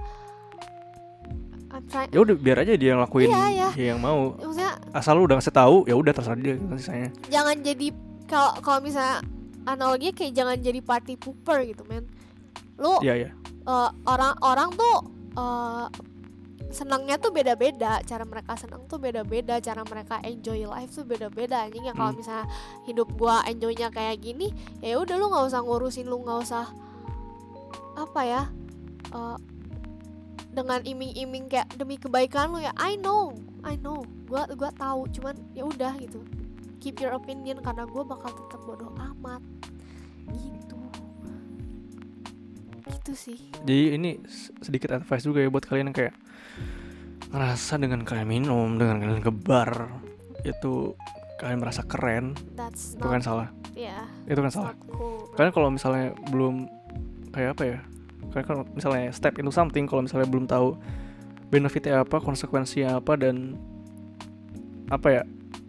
ya 2.12 2.20
udah 2.20 2.36
biar 2.36 2.58
aja 2.68 2.76
dia 2.76 2.92
yang 2.92 3.00
lakuin 3.00 3.32
Iya, 3.32 3.44
iya. 3.48 3.68
dia 3.72 3.86
yang 3.96 4.00
mau. 4.02 4.36
Maksudnya 4.36 4.76
asal 4.92 5.16
lu 5.16 5.24
udah 5.24 5.40
ngasih 5.40 5.56
tahu 5.56 5.76
ya 5.88 5.94
udah 5.96 6.12
terserah 6.12 6.36
dia 6.36 6.54
gitu 6.60 6.74
sisanya. 6.76 7.08
Jangan 7.32 7.56
jadi 7.64 7.86
kalau 8.28 8.52
kalau 8.60 8.78
misalnya 8.84 9.24
analoginya 9.64 10.12
kayak 10.12 10.32
jangan 10.36 10.56
jadi 10.60 10.80
party 10.84 11.14
pooper 11.16 11.64
gitu 11.64 11.82
men 11.88 12.04
lu 12.80 12.98
iya 13.04 13.14
iya. 13.14 13.30
eh, 13.66 13.90
orang-orang 14.06 14.70
tuh 14.74 14.96
eh, 15.38 15.86
senangnya 16.72 17.20
tuh 17.20 17.28
beda-beda. 17.30 18.00
Cara 18.02 18.24
mereka 18.24 18.56
senang 18.56 18.88
tuh 18.88 18.96
beda-beda. 18.96 19.60
Cara 19.60 19.84
mereka 19.84 20.24
enjoy 20.24 20.64
life 20.64 20.96
tuh 20.96 21.04
beda-beda. 21.04 21.68
Anjing 21.68 21.84
ya 21.84 21.92
kalau 21.92 22.16
Hmm. 22.16 22.18
misalnya 22.24 22.46
hidup 22.88 23.12
gua 23.20 23.44
enjoynya 23.44 23.92
kayak 23.92 24.24
gini 24.24 24.48
ya 24.80 24.96
udah 24.96 25.14
lu 25.20 25.28
nggak 25.28 25.52
usah 25.52 25.60
ngurusin 25.60 26.08
lu 26.08 26.24
nggak 26.24 26.48
usah 26.48 26.66
apa 27.92 28.20
ya 28.24 28.42
eh, 29.12 29.36
dengan 30.52 30.80
iming-iming 30.84 31.48
kayak 31.48 31.68
demi 31.76 32.00
kebaikan 32.00 32.52
lu 32.52 32.60
ya. 32.60 32.72
I 32.80 32.96
know 32.96 33.36
I 33.62 33.76
know. 33.76 34.00
Gua 34.24 34.48
gua 34.56 34.72
tahu. 34.72 35.12
Cuman 35.12 35.36
ya 35.52 35.68
udah 35.68 35.92
gitu. 36.00 36.24
Keep 36.80 37.04
your 37.04 37.12
opinion 37.14 37.60
karena 37.60 37.84
gua 37.84 38.02
bakal 38.02 38.32
tetap 38.32 38.64
bodoh 38.64 38.90
amat 38.96 39.44
gitu 43.02 43.18
sih. 43.18 43.38
Jadi 43.66 43.98
ini 43.98 44.10
sedikit 44.62 44.94
advice 44.94 45.26
juga 45.26 45.42
ya 45.42 45.50
buat 45.50 45.66
kalian 45.66 45.90
yang 45.90 45.96
kayak 45.98 46.14
ngerasa 47.34 47.82
dengan 47.82 48.06
kalian 48.06 48.28
minum 48.30 48.78
dengan 48.78 49.02
kalian 49.02 49.22
kebar 49.26 49.90
itu 50.46 50.94
kalian 51.42 51.58
merasa 51.58 51.82
keren 51.82 52.38
that's 52.54 52.94
itu 52.94 53.02
kan 53.02 53.18
salah. 53.18 53.48
ya. 53.74 54.06
Itu 54.30 54.38
kan 54.38 54.54
salah. 54.54 54.74
Cool. 54.86 55.26
Kalian 55.34 55.50
kalau 55.50 55.68
misalnya 55.74 56.14
belum 56.30 56.70
kayak 57.34 57.58
apa 57.58 57.62
ya 57.66 57.78
kalian 58.30 58.46
kalau 58.46 58.62
misalnya 58.70 59.10
step 59.10 59.34
into 59.42 59.50
something 59.50 59.90
kalau 59.90 60.06
misalnya 60.06 60.30
belum 60.30 60.46
tahu 60.46 60.78
benefitnya 61.50 62.06
apa 62.06 62.22
konsekuensinya 62.22 63.02
apa 63.02 63.18
dan 63.18 63.58
apa 64.88 65.08
ya 65.10 65.22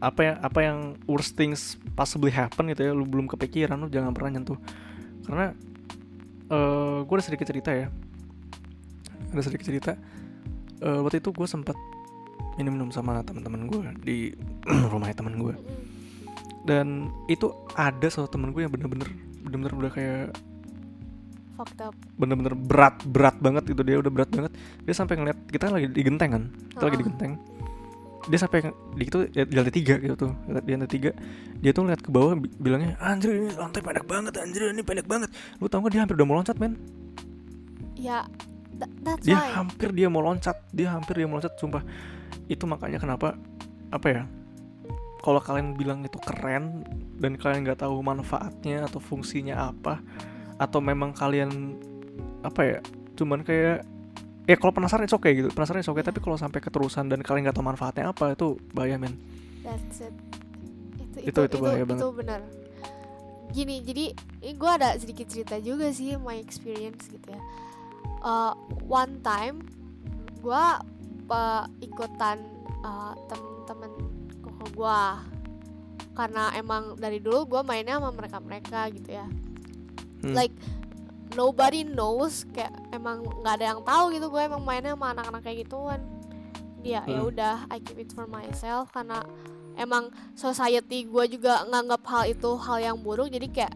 apa 0.04 0.22
ya 0.22 0.34
apa 0.44 0.60
yang 0.62 1.00
worst 1.10 1.34
things 1.34 1.80
possibly 1.98 2.30
happen 2.30 2.70
gitu 2.70 2.86
ya 2.86 2.92
lu 2.94 3.08
belum 3.08 3.26
kepikiran 3.26 3.82
lu 3.82 3.90
jangan 3.90 4.14
pernah 4.14 4.38
nyentuh. 4.38 4.60
Karena 5.26 5.56
eh 6.54 6.98
gue 7.02 7.16
ada 7.18 7.26
sedikit 7.26 7.48
cerita 7.50 7.72
ya. 7.74 7.88
Ada 9.34 9.42
sedikit 9.50 9.66
cerita. 9.66 9.92
Eh 10.84 11.00
waktu 11.02 11.18
itu 11.18 11.34
gue 11.34 11.48
sempat 11.50 11.74
minum-minum 12.62 12.94
sama 12.94 13.26
teman-teman 13.26 13.66
gue 13.66 13.82
di 14.06 14.18
rumahnya 14.94 15.18
teman 15.18 15.42
gue 15.42 15.58
dan 16.64 17.10
itu 17.28 17.50
ada 17.74 18.08
satu 18.08 18.30
temen 18.30 18.54
gue 18.54 18.64
yang 18.64 18.72
bener-bener 18.72 19.10
bener-bener 19.44 19.74
udah 19.74 19.92
kayak 19.92 20.26
fucked 21.58 21.82
up. 21.82 21.94
bener-bener 22.16 22.56
berat 22.56 23.02
berat 23.10 23.36
banget 23.42 23.74
gitu. 23.74 23.82
Dia 23.82 23.98
udah 24.00 24.12
berat 24.14 24.30
banget. 24.32 24.52
Dia 24.86 24.94
sampai 24.96 25.18
ngeliat 25.18 25.38
kita 25.50 25.70
lagi 25.70 25.90
di 25.92 26.02
genteng 26.02 26.32
kan? 26.34 26.44
Kita 26.78 26.84
lagi 26.88 26.98
di 27.02 27.06
genteng 27.06 27.34
dia 28.24 28.40
sampai 28.40 28.72
di 28.96 29.04
itu 29.04 29.28
di 29.32 29.56
lantai 29.56 29.74
tiga 29.74 29.96
gitu 30.00 30.16
tuh. 30.16 30.32
Di 30.64 30.72
lantai 30.74 30.92
tiga 30.92 31.12
dia 31.60 31.72
tuh 31.76 31.84
ngeliat 31.88 32.02
ke 32.04 32.10
bawah 32.12 32.34
bi- 32.40 32.54
bilangnya 32.60 32.96
anjir 33.00 33.36
ini 33.36 33.52
lantai 33.56 33.80
pendek 33.84 34.06
banget 34.08 34.34
anjir 34.40 34.72
ini 34.72 34.84
pendek 34.84 35.08
banget. 35.08 35.30
Lu 35.60 35.68
tau 35.68 35.84
gak 35.84 35.92
dia 35.92 36.02
hampir 36.04 36.16
udah 36.16 36.28
mau 36.28 36.36
loncat 36.40 36.56
men? 36.60 36.80
Ya 38.00 38.28
tha- 38.80 38.92
that's 39.04 39.24
dia 39.24 39.40
why. 39.40 39.52
hampir 39.56 39.90
dia 39.92 40.08
mau 40.08 40.24
loncat 40.24 40.58
dia 40.72 40.92
hampir 40.92 41.20
dia 41.20 41.28
mau 41.28 41.40
loncat 41.40 41.54
sumpah. 41.60 41.84
Itu 42.48 42.68
makanya 42.68 43.00
kenapa 43.00 43.36
apa 43.94 44.08
ya 44.10 44.24
kalau 45.24 45.40
kalian 45.40 45.80
bilang 45.80 46.04
itu 46.04 46.20
keren 46.20 46.84
dan 47.16 47.40
kalian 47.40 47.64
nggak 47.64 47.80
tahu 47.80 48.04
manfaatnya 48.04 48.84
atau 48.84 49.00
fungsinya 49.00 49.72
apa 49.72 50.04
atau 50.60 50.84
memang 50.84 51.16
kalian 51.16 51.80
apa 52.44 52.62
ya 52.62 52.80
cuman 53.16 53.46
kayak 53.46 53.88
ya 54.44 54.56
kalau 54.56 54.72
penasaran 54.72 55.06
itu 55.06 55.16
oke 55.16 55.30
gitu. 55.30 55.48
Penasaran 55.52 55.80
itu 55.80 55.92
oke 55.92 56.02
tapi 56.02 56.20
kalau 56.20 56.36
sampai 56.36 56.60
keterusan 56.60 57.08
dan 57.08 57.20
kalian 57.24 57.48
nggak 57.48 57.56
tahu 57.56 57.66
manfaatnya 57.66 58.12
apa 58.12 58.34
itu 58.34 58.60
bahaya 58.72 59.00
men. 59.00 59.16
That's 59.64 60.04
it. 60.04 60.14
Itu 61.24 61.46
Itu- 61.46 61.46
itu 61.48 61.58
bahaya 61.62 61.84
banget. 61.86 62.02
itu 62.04 62.10
benar. 62.12 62.42
Gini 63.54 63.76
jadi 63.86 64.06
gue 64.54 64.72
ada 64.72 64.98
sedikit 64.98 65.30
cerita 65.30 65.56
juga 65.58 65.94
sih 65.94 66.18
my 66.18 66.42
experience 66.42 67.06
gitu 67.08 67.28
ya. 67.30 67.42
Uh, 68.24 68.56
one 68.88 69.20
time 69.22 69.64
gue 70.40 70.66
ikutan 71.82 72.38
uh, 72.84 73.14
temen-temen 73.26 73.92
koko 74.44 74.66
gue 74.76 75.02
karena 76.14 76.54
emang 76.54 76.94
dari 76.94 77.18
dulu 77.18 77.58
gue 77.58 77.62
mainnya 77.66 77.98
sama 77.98 78.14
mereka 78.14 78.38
mereka 78.38 78.80
gitu 78.92 79.10
ya. 79.14 79.26
Hmm. 80.24 80.32
like 80.40 80.56
nobody 81.34 81.82
knows 81.84 82.46
kayak 82.50 82.72
emang 82.90 83.22
nggak 83.24 83.54
ada 83.58 83.66
yang 83.68 83.82
tahu 83.82 84.06
gitu 84.12 84.28
gue 84.28 84.42
emang 84.42 84.62
mainnya 84.62 84.94
sama 84.94 85.12
anak-anak 85.12 85.42
kayak 85.42 85.58
gituan 85.64 86.02
dia 86.80 87.00
ya 87.02 87.20
Hmm. 87.20 87.30
udah 87.30 87.56
I 87.68 87.80
keep 87.80 87.98
it 87.98 88.12
for 88.12 88.26
myself 88.26 88.92
karena 88.92 89.24
emang 89.74 90.08
society 90.34 91.04
gue 91.04 91.26
juga 91.30 91.64
nganggap 91.66 92.02
hal 92.04 92.24
itu 92.28 92.52
hal 92.58 92.78
yang 92.80 92.98
buruk 92.98 93.28
jadi 93.28 93.48
kayak 93.48 93.74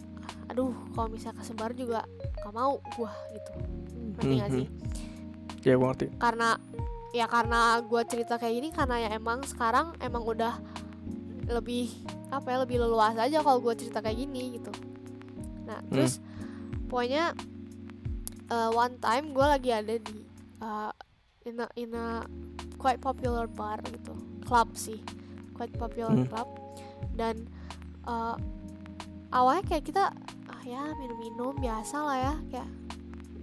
aduh 0.48 0.72
kalau 0.92 1.08
misalnya 1.08 1.38
kesebar 1.38 1.72
juga 1.72 2.04
gak 2.38 2.54
mau 2.54 2.78
gue 2.92 3.12
gitu 3.34 3.52
ngerti 4.14 4.36
gak 4.36 4.50
Mhm. 4.50 4.56
sih 4.56 4.68
ya 5.64 5.74
gue 5.74 5.84
ngerti 5.86 6.08
karena 6.16 6.50
ya 7.10 7.26
karena 7.26 7.62
gue 7.82 8.02
cerita 8.06 8.36
kayak 8.36 8.54
gini 8.54 8.70
karena 8.70 8.96
ya 9.00 9.10
emang 9.12 9.42
sekarang 9.44 9.96
emang 9.98 10.22
udah 10.22 10.60
lebih 11.48 11.92
apa 12.28 12.44
ya 12.46 12.58
lebih 12.60 12.78
leluasa 12.78 13.24
aja 13.24 13.40
kalau 13.40 13.60
gue 13.60 13.74
cerita 13.74 14.00
kayak 14.00 14.20
gini 14.20 14.60
gitu 14.60 14.72
nah 15.64 15.80
Hmm. 15.80 15.90
terus 15.90 16.20
pokoknya 16.88 17.36
uh, 18.52 18.72
one 18.72 18.96
time 19.00 19.32
gue 19.36 19.46
lagi 19.46 19.70
ada 19.72 19.96
di 20.00 20.18
uh, 20.64 20.92
in 21.46 21.60
a, 21.60 21.68
in 21.76 21.92
a 21.96 22.24
quite 22.80 23.00
popular 23.00 23.48
bar 23.48 23.80
gitu 23.88 24.14
club 24.44 24.72
sih 24.76 25.00
quite 25.56 25.74
popular 25.76 26.14
Hmm. 26.14 26.28
club 26.30 26.50
dan 27.18 27.50
uh, 28.06 28.38
awalnya 29.34 29.64
kayak 29.68 29.86
kita 29.90 30.04
ah 30.48 30.62
ya 30.64 30.94
minum-minum 30.96 31.58
biasa 31.60 31.98
lah 32.00 32.18
ya 32.18 32.34
kayak 32.54 32.70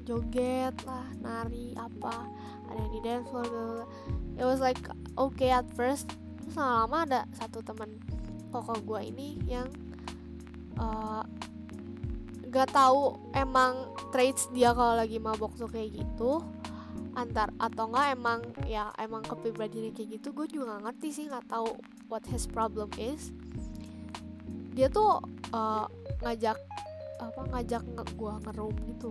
joget 0.04 0.76
lah 0.84 1.04
nari 1.20 1.72
apa 1.76 2.28
ada 2.68 2.78
yang 2.80 2.92
di 2.92 3.00
dance 3.04 3.26
floor 3.28 3.44
bla, 3.44 3.60
bla, 3.60 3.74
bla. 3.82 3.86
it 4.40 4.44
was 4.46 4.60
like 4.60 4.80
okay 5.16 5.50
at 5.52 5.66
first 5.72 6.12
terus 6.40 6.56
lama-lama 6.56 6.98
ada 7.08 7.20
satu 7.36 7.64
teman 7.64 7.98
koko 8.52 8.76
gue 8.84 9.00
ini 9.10 9.40
yang 9.48 9.66
uh, 10.78 11.24
gak 12.54 12.70
tahu 12.70 13.18
emang 13.34 13.90
traits 14.14 14.46
dia 14.54 14.70
kalau 14.70 14.94
lagi 14.94 15.18
mabok 15.18 15.58
tuh 15.58 15.66
kayak 15.66 15.90
gitu. 15.90 16.38
Antar 17.18 17.50
atau 17.58 17.90
enggak 17.90 18.06
emang 18.14 18.40
ya 18.66 18.94
emang 18.98 19.26
kepribadiannya 19.26 19.90
kayak 19.90 20.18
gitu 20.18 20.30
gue 20.30 20.46
juga 20.46 20.78
gak 20.78 20.82
ngerti 20.90 21.08
sih 21.10 21.24
nggak 21.26 21.50
tahu 21.50 21.74
what 22.06 22.22
his 22.30 22.46
problem 22.46 22.86
is. 22.94 23.34
Dia 24.70 24.86
tuh 24.86 25.18
uh, 25.50 25.86
ngajak 26.22 26.58
apa 27.18 27.40
ngajak 27.50 27.82
nge 27.82 28.04
gua 28.14 28.38
ngeroom 28.46 28.74
gitu. 28.86 29.10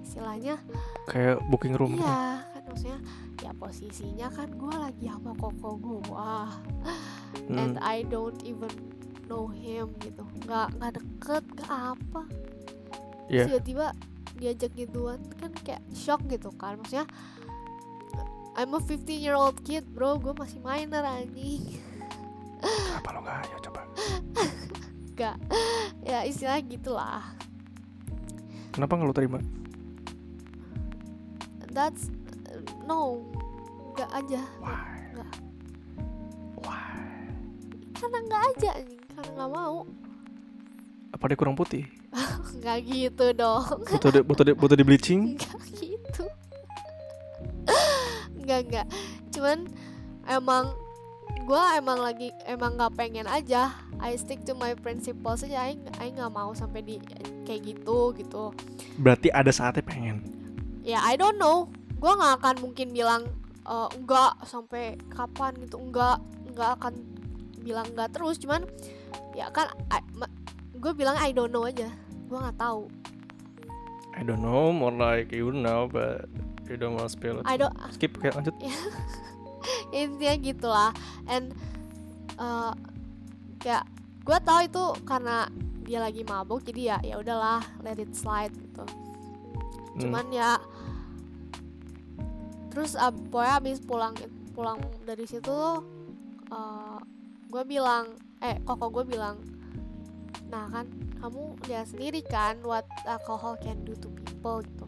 Istilahnya 0.00 0.60
kayak 1.08 1.40
booking 1.48 1.76
room 1.76 1.96
gitu. 1.96 2.04
iya 2.04 2.44
kan 2.48 2.62
maksudnya 2.68 2.98
ya 3.40 3.52
posisinya 3.56 4.28
kan 4.32 4.48
gue 4.52 4.74
lagi 4.76 5.04
sama 5.08 5.32
koko 5.36 5.80
gua. 5.80 6.48
Hmm. 7.34 7.58
and 7.60 7.76
I 7.82 8.06
don't 8.08 8.40
even 8.46 8.72
know 9.28 9.48
him 9.52 9.92
gitu. 10.00 10.24
Nggak 10.44 10.76
nggak 10.80 10.92
deket 11.00 11.44
nggak 11.60 11.72
apa 11.96 12.24
Iya. 13.26 13.46
Terus 13.46 13.64
tiba-tiba 13.64 13.86
diajak 14.34 14.72
gituan 14.74 15.20
kan 15.38 15.52
kayak 15.62 15.82
shock 15.90 16.20
gitu 16.26 16.50
kan 16.54 16.76
maksudnya 16.76 17.06
I'm 18.54 18.70
a 18.70 18.78
15 18.78 19.06
year 19.14 19.34
old 19.34 19.62
kid 19.62 19.86
bro 19.88 20.18
gue 20.18 20.30
masih 20.32 20.58
minor 20.58 21.02
anjing 21.02 21.78
Kenapa 22.60 23.08
lo 23.10 23.20
nggak 23.22 23.36
ayo 23.44 23.56
coba? 23.60 23.80
gak 25.14 25.36
ya 26.02 26.26
istilah 26.26 26.58
gitulah 26.60 27.22
Kenapa 28.70 28.98
nggak 28.98 29.06
lo 29.06 29.14
terima? 29.14 29.38
that's 31.70 32.10
no 32.82 33.22
nggak 33.94 34.10
aja 34.12 34.42
Why? 34.58 34.82
Nggak. 35.10 35.30
Why? 36.58 36.82
karena 37.94 38.18
nggak 38.20 38.42
aja 38.50 38.70
anjing 38.78 39.02
karena 39.10 39.30
nggak 39.32 39.50
mau 39.50 39.76
Apa 41.10 41.24
dia 41.26 41.38
kurang 41.38 41.54
putih? 41.54 41.86
nggak 42.60 42.78
gitu 42.86 43.26
dong. 43.34 43.64
Butuh 43.86 44.10
di, 44.10 44.20
butuh 44.22 44.44
di, 44.44 44.52
butuh 44.54 44.76
di 44.78 44.84
bleaching? 44.84 45.22
nggak 45.38 45.64
gitu. 45.80 46.24
Nggak 48.44 48.60
nggak. 48.70 48.86
Cuman 49.34 49.58
emang 50.28 50.76
gue 51.44 51.62
emang 51.76 51.98
lagi 52.00 52.28
emang 52.48 52.76
nggak 52.76 52.94
pengen 52.96 53.26
aja. 53.28 53.74
I 53.98 54.14
stick 54.20 54.44
to 54.48 54.52
my 54.54 54.76
principles 54.76 55.44
aja. 55.44 55.70
I 55.70 55.80
I 56.00 56.12
nggak 56.12 56.32
mau 56.32 56.52
sampai 56.52 56.84
di 56.84 56.96
kayak 57.48 57.62
gitu 57.74 58.12
gitu. 58.16 58.52
Berarti 59.00 59.28
ada 59.32 59.50
saatnya 59.50 59.84
pengen. 59.84 60.22
ya 60.84 61.00
I 61.00 61.16
don't 61.16 61.40
know. 61.40 61.72
Gue 61.96 62.12
nggak 62.12 62.34
akan 62.40 62.54
mungkin 62.60 62.92
bilang 62.92 63.24
eh, 63.64 63.88
enggak 63.96 64.44
sampai 64.44 65.00
kapan 65.12 65.56
gitu. 65.64 65.80
Enggak 65.80 66.20
nggak 66.52 66.70
akan 66.80 66.92
bilang 67.64 67.88
enggak 67.92 68.12
terus. 68.12 68.36
Cuman 68.36 68.68
ya 69.32 69.50
kan 69.50 69.72
gue 70.84 70.92
bilang 70.92 71.16
I 71.16 71.32
don't 71.32 71.48
know 71.48 71.64
aja 71.64 71.88
gue 72.28 72.38
nggak 72.38 72.58
tahu 72.58 72.88
I 74.14 74.22
don't 74.22 74.46
know, 74.46 74.70
more 74.70 74.94
like 74.94 75.34
you 75.34 75.50
know, 75.50 75.90
but 75.90 76.30
you 76.70 76.78
don't 76.78 76.94
want 76.94 77.10
to 77.10 77.14
spill 77.18 77.42
it. 77.42 77.50
I 77.50 77.58
don't 77.58 77.74
Skip, 77.90 78.14
kayak 78.22 78.38
lanjut. 78.38 78.54
intinya 79.90 80.34
gitulah 80.38 80.90
and 81.26 81.50
eh, 82.38 82.72
kayak 83.58 83.84
gue 84.22 84.38
tahu 84.44 84.60
itu 84.70 84.84
karena 85.02 85.50
dia 85.84 85.98
lagi 86.00 86.22
mabuk 86.24 86.62
jadi 86.64 86.96
ya 86.96 86.98
ya 87.02 87.14
udahlah 87.20 87.60
let 87.82 87.98
it 87.98 88.14
slide 88.14 88.54
gitu 88.54 88.86
Hmm. 89.94 90.10
cuman 90.10 90.26
ya 90.34 90.58
terus 92.74 92.98
ab, 92.98 93.14
pokoknya 93.30 93.62
abis 93.62 93.78
pulang 93.78 94.14
pulang 94.50 94.82
dari 95.06 95.22
situ 95.22 95.46
tuh 95.46 95.78
gue 97.46 97.62
bilang 97.62 98.10
eh 98.42 98.58
koko 98.66 98.90
gue 98.90 99.14
bilang 99.14 99.38
nah 100.50 100.66
kan 100.66 100.90
kamu 101.24 101.56
lihat 101.64 101.88
sendiri 101.88 102.20
kan 102.20 102.60
what 102.60 102.84
alcohol 103.08 103.56
can 103.56 103.80
do 103.88 103.96
to 103.96 104.12
people 104.12 104.60
gitu 104.60 104.84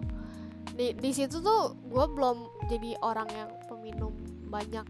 di 0.77 0.92
di 0.92 1.11
situ 1.16 1.40
tuh 1.40 1.72
gue 1.88 2.05
belum 2.12 2.68
jadi 2.68 3.01
orang 3.01 3.25
yang 3.33 3.49
peminum 3.64 4.12
banyak 4.53 4.85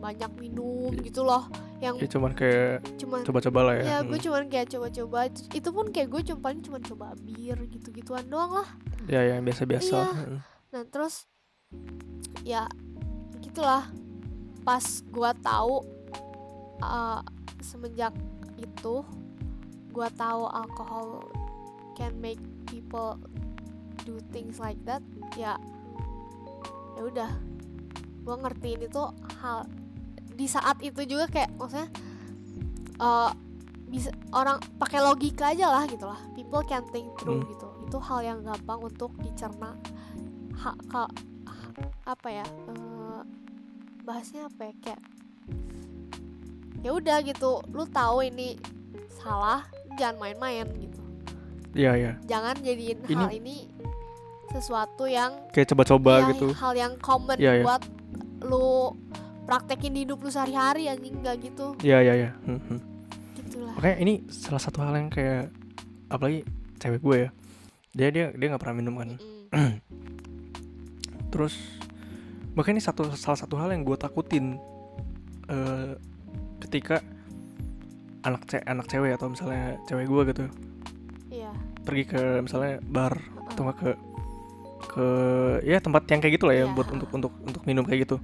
banyak 0.00 0.32
minum 0.40 0.88
gitu 1.04 1.20
loh 1.24 1.44
yang 1.84 2.00
Ya 2.00 2.08
cuman 2.08 2.32
kayak 2.32 2.80
cuman 2.96 3.20
coba-coba 3.28 3.60
lah 3.68 3.74
ya. 3.76 3.84
ya 3.84 3.96
Hmm. 4.00 4.08
gue 4.08 4.18
cuman 4.24 4.42
kayak 4.48 4.68
coba-coba 4.72 5.18
itu 5.28 5.68
pun 5.68 5.86
kayak 5.92 6.08
gue 6.08 6.20
cuma 6.32 6.40
paling 6.40 6.60
cuma 6.64 6.78
coba 6.80 7.06
bir 7.20 7.60
gitu-gituan 7.68 8.24
doang 8.32 8.64
lah 8.64 8.68
Ya 9.04 9.20
yang 9.20 9.44
biasa-biasa. 9.44 9.96
Iya. 10.00 10.04
Hmm. 10.16 10.40
Nah 10.72 10.82
terus 10.88 11.28
ya 12.40 12.64
gitulah 13.44 13.84
pas 14.64 14.84
gua 15.12 15.36
tahu 15.36 15.84
uh, 16.80 17.20
semenjak 17.60 18.16
itu 18.56 19.04
gua 19.94 20.10
tahu 20.10 20.50
alkohol 20.50 21.22
can 21.94 22.10
make 22.18 22.42
people 22.66 23.14
do 24.02 24.18
things 24.34 24.58
like 24.58 24.78
that 24.82 24.98
ya 25.38 25.54
ya 26.98 27.02
udah. 27.06 27.30
Gua 28.26 28.36
ngertiin 28.42 28.84
itu 28.84 29.02
hal 29.38 29.70
di 30.34 30.50
saat 30.50 30.82
itu 30.82 31.06
juga 31.06 31.30
kayak 31.30 31.54
maksudnya 31.54 31.86
uh, 32.98 33.30
bisa 33.86 34.10
orang 34.34 34.58
pakai 34.74 34.98
logika 34.98 35.54
aja 35.54 35.70
lah 35.70 35.86
gitu 35.86 36.02
lah. 36.02 36.18
People 36.34 36.66
can 36.66 36.82
think 36.90 37.06
through 37.22 37.38
Hmm. 37.38 37.48
gitu. 37.48 37.68
Itu 37.86 37.98
hal 38.02 38.26
yang 38.26 38.42
gampang 38.42 38.82
untuk 38.82 39.14
dicerna. 39.22 39.78
Ha, 40.58 40.74
ka- 40.90 41.14
apa 42.04 42.28
ya 42.30 42.46
eh, 42.46 43.20
bahasnya 44.02 44.48
apa 44.48 44.68
ya 44.68 44.74
kayak 44.82 45.00
ya 46.82 46.90
udah 46.92 47.22
gitu. 47.22 47.62
Lu 47.70 47.84
tahu 47.86 48.24
ini 48.24 48.58
salah 49.22 49.62
jangan 49.94 50.16
main-main 50.18 50.66
gitu 50.74 51.00
Iya, 51.74 51.92
iya. 51.94 52.12
jangan 52.24 52.54
jadiin 52.58 52.98
Ini- 53.02 53.18
hal 53.18 53.32
ini 53.34 53.56
sesuatu 54.48 55.10
yang 55.10 55.34
Kayak 55.50 55.74
coba-coba 55.74 56.12
ya, 56.16 56.26
gitu. 56.30 56.48
hal 56.54 56.74
yang 56.74 56.92
common 57.02 57.34
Iya, 57.34 57.52
iya. 57.58 57.64
buat 57.66 57.82
lu 58.46 58.94
praktekin 59.44 59.90
di 59.90 60.06
hidup 60.06 60.22
lu 60.22 60.30
sehari-hari 60.30 60.86
anjing 60.86 61.18
nggak 61.18 61.36
gitu 61.42 61.74
Iya, 61.82 61.98
iya, 62.00 62.14
iya. 62.16 62.30
Hmm, 62.46 62.62
hmm. 62.62 62.78
gitulah 63.36 63.74
Makanya 63.74 63.96
ini 63.98 64.22
salah 64.30 64.62
satu 64.62 64.78
hal 64.80 64.94
yang 64.94 65.10
kayak 65.10 65.50
apalagi 66.06 66.46
cewek 66.78 67.00
gue 67.00 67.16
ya. 67.18 67.30
Dia 67.90 68.08
dia 68.08 68.24
dia 68.30 68.46
nggak 68.48 68.62
pernah 68.62 68.76
minum 68.76 68.94
kan. 68.94 69.18
Mm-mm. 69.18 69.72
Terus 71.32 71.54
makanya 72.54 72.78
ini 72.78 72.84
satu 72.84 73.02
salah 73.14 73.34
satu 73.36 73.58
hal 73.58 73.74
yang 73.74 73.82
gue 73.82 73.96
takutin 73.96 74.54
eh 75.44 75.92
ketika 76.62 77.02
anak 78.24 78.42
ce 78.48 78.56
anak 78.64 78.86
cewek 78.88 79.12
atau 79.14 79.28
misalnya 79.28 79.76
cewek 79.84 80.06
gue 80.08 80.22
gitu. 80.32 80.44
Iya. 81.30 81.50
Pergi 81.84 82.04
ke 82.08 82.22
misalnya 82.40 82.80
bar 82.82 83.14
heeh. 83.14 83.48
atau 83.52 83.64
ke 83.76 83.90
ke 84.84 85.06
ya 85.64 85.80
tempat 85.80 86.08
yang 86.08 86.20
kayak 86.20 86.40
gitu 86.40 86.44
lah 86.48 86.56
ya 86.56 86.64
Iya. 86.66 86.72
buat 86.72 86.88
untuk 86.92 87.08
untuk 87.12 87.32
untuk 87.44 87.62
minum 87.68 87.84
kayak 87.84 88.08
gitu. 88.08 88.16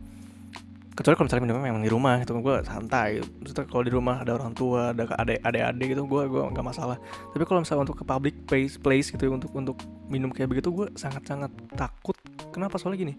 Kecuali 0.96 1.16
kalau 1.16 1.26
misalnya 1.32 1.44
minumnya 1.48 1.64
memang 1.72 1.84
di 1.84 1.92
rumah 1.92 2.14
gitu 2.20 2.36
gue 2.40 2.56
santai. 2.64 3.20
Gitu. 3.20 3.28
maksudnya 3.40 3.64
kalau 3.68 3.84
di 3.84 3.92
rumah 3.92 4.16
ada 4.20 4.32
orang 4.36 4.52
tua 4.52 4.92
ada 4.92 5.08
adik 5.16 5.40
adik 5.44 5.62
adik 5.64 5.86
gitu 5.96 6.02
gue 6.08 6.22
gue 6.28 6.40
nggak 6.52 6.66
masalah. 6.66 6.96
Tapi 7.32 7.44
kalau 7.44 7.60
misalnya 7.64 7.88
untuk 7.88 7.96
ke 8.00 8.04
public 8.04 8.34
place 8.44 8.76
place 8.76 9.08
gitu 9.12 9.22
ya, 9.28 9.32
untuk 9.32 9.52
untuk 9.52 9.76
minum 10.08 10.28
kayak 10.32 10.48
begitu 10.52 10.68
gue 10.72 10.88
sangat 10.96 11.24
sangat 11.28 11.52
takut. 11.76 12.16
Kenapa? 12.52 12.76
Soalnya 12.80 13.00
gini 13.04 13.14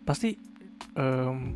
pasti 0.00 0.34
em, 0.96 1.54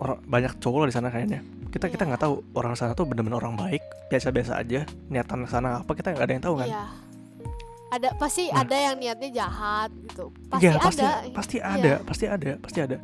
orang 0.00 0.18
banyak 0.24 0.52
cowok 0.62 0.78
lah 0.86 0.88
di 0.88 0.96
sana 0.96 1.08
kayaknya 1.12 1.44
kita 1.76 1.86
kita 1.86 2.02
Iya. 2.02 2.08
nggak 2.08 2.22
tahu 2.24 2.34
orang 2.56 2.72
sana 2.72 2.92
tuh 2.92 3.04
bener-bener 3.04 3.36
orang 3.36 3.54
baik 3.54 3.80
biasa-biasa 4.08 4.56
aja 4.56 4.82
niatan 5.06 5.44
sana 5.44 5.84
apa 5.84 5.92
kita 5.92 6.10
nggak 6.10 6.24
ada 6.24 6.32
yang 6.32 6.44
tahu 6.44 6.56
kan 6.58 6.68
Iya. 6.68 6.84
Ada 7.86 8.08
pasti 8.18 8.50
Nah. 8.50 8.66
ada 8.66 8.74
yang 8.74 8.94
niatnya 8.98 9.30
jahat 9.30 9.94
gitu. 10.02 10.34
Pasti 10.50 10.64
Iya, 10.66 10.70
ada. 10.74 10.82
pasti 11.30 11.56
Iya. 11.56 11.70
ada, 11.70 11.92
pasti 12.02 12.24
ada, 12.26 12.50
pasti 12.58 12.78
ada. 12.82 12.96